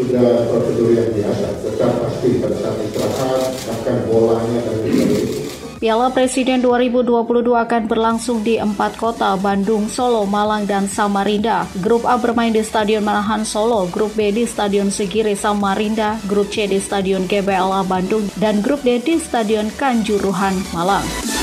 sudah 0.00 0.48
prosedur 0.48 0.96
yang 0.96 1.12
biasa, 1.12 1.60
tetap 1.60 2.00
pasti 2.00 2.40
pada 2.40 2.56
saat 2.56 2.80
istirahat, 2.80 3.42
bahkan 3.70 3.98
bolanya 4.10 4.60
dan. 4.66 5.38
Piala 5.80 6.12
Presiden 6.12 6.60
2022 6.60 7.56
akan 7.56 7.82
berlangsung 7.88 8.44
di 8.44 8.60
empat 8.60 9.00
kota, 9.00 9.32
Bandung, 9.40 9.88
Solo, 9.88 10.28
Malang, 10.28 10.68
dan 10.68 10.84
Samarinda. 10.84 11.64
Grup 11.80 12.04
A 12.04 12.20
bermain 12.20 12.52
di 12.52 12.60
Stadion 12.60 13.00
Manahan 13.00 13.48
Solo, 13.48 13.88
Grup 13.88 14.12
B 14.12 14.28
di 14.28 14.44
Stadion 14.44 14.92
Segiri 14.92 15.32
Samarinda, 15.32 16.20
Grup 16.28 16.52
C 16.52 16.68
di 16.68 16.76
Stadion 16.76 17.24
GBLA 17.24 17.80
Bandung, 17.88 18.28
dan 18.36 18.60
Grup 18.60 18.84
D 18.84 19.00
di 19.00 19.16
Stadion 19.16 19.72
Kanjuruhan 19.80 20.52
Malang. 20.76 21.39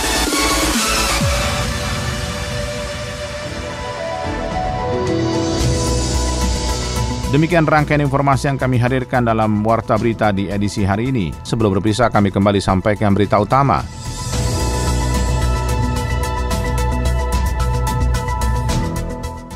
Demikian 7.27 7.67
rangkaian 7.67 7.99
informasi 7.99 8.47
yang 8.47 8.55
kami 8.55 8.79
hadirkan 8.79 9.27
dalam 9.27 9.59
Warta 9.59 9.99
Berita 9.99 10.31
di 10.31 10.47
edisi 10.47 10.87
hari 10.87 11.11
ini. 11.11 11.35
Sebelum 11.43 11.75
berpisah, 11.75 12.07
kami 12.07 12.31
kembali 12.31 12.63
sampaikan 12.63 13.11
berita 13.11 13.35
utama. 13.35 13.83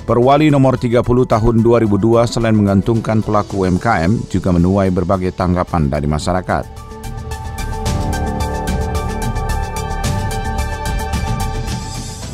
Perwali 0.04 0.52
nomor 0.52 0.76
30 0.76 1.00
tahun 1.00 1.56
2002 1.64 2.28
selain 2.28 2.60
menggantungkan 2.60 3.24
pelaku 3.24 3.64
UMKM 3.64 4.28
juga 4.28 4.52
menuai 4.52 4.92
berbagai 4.92 5.32
tanggapan 5.32 5.88
dari 5.88 6.12
masyarakat. 6.12 6.81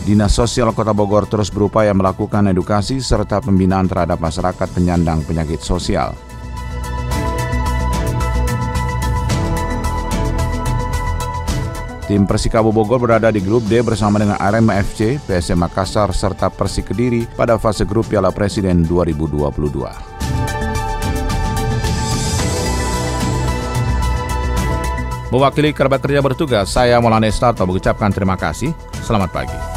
Dinas 0.08 0.40
Sosial 0.40 0.72
Kota 0.72 0.96
Bogor 0.96 1.28
terus 1.28 1.52
berupaya 1.52 1.92
melakukan 1.92 2.48
edukasi 2.48 3.04
serta 3.04 3.44
pembinaan 3.44 3.92
terhadap 3.92 4.24
masyarakat 4.24 4.72
penyandang 4.72 5.20
penyakit 5.28 5.60
sosial. 5.60 6.16
Tim 12.08 12.24
Persikabo 12.24 12.72
Bogor 12.72 13.04
berada 13.04 13.28
di 13.28 13.44
grup 13.44 13.68
D 13.68 13.84
bersama 13.84 14.16
dengan 14.16 14.40
Arema 14.40 14.80
FC, 14.80 15.20
PSM 15.28 15.60
Makassar, 15.60 16.08
serta 16.16 16.48
Persik 16.48 16.96
Kediri 16.96 17.28
pada 17.36 17.60
fase 17.60 17.84
grup 17.84 18.08
Piala 18.08 18.32
Presiden 18.32 18.88
2022. 18.88 19.52
Mewakili 25.36 25.76
kerabat 25.76 26.00
kerja 26.00 26.24
bertugas, 26.24 26.72
saya 26.72 26.96
Maulana 27.04 27.28
Estarto 27.28 27.68
mengucapkan 27.68 28.08
terima 28.16 28.40
kasih. 28.40 28.72
Selamat 29.04 29.36
pagi. 29.36 29.77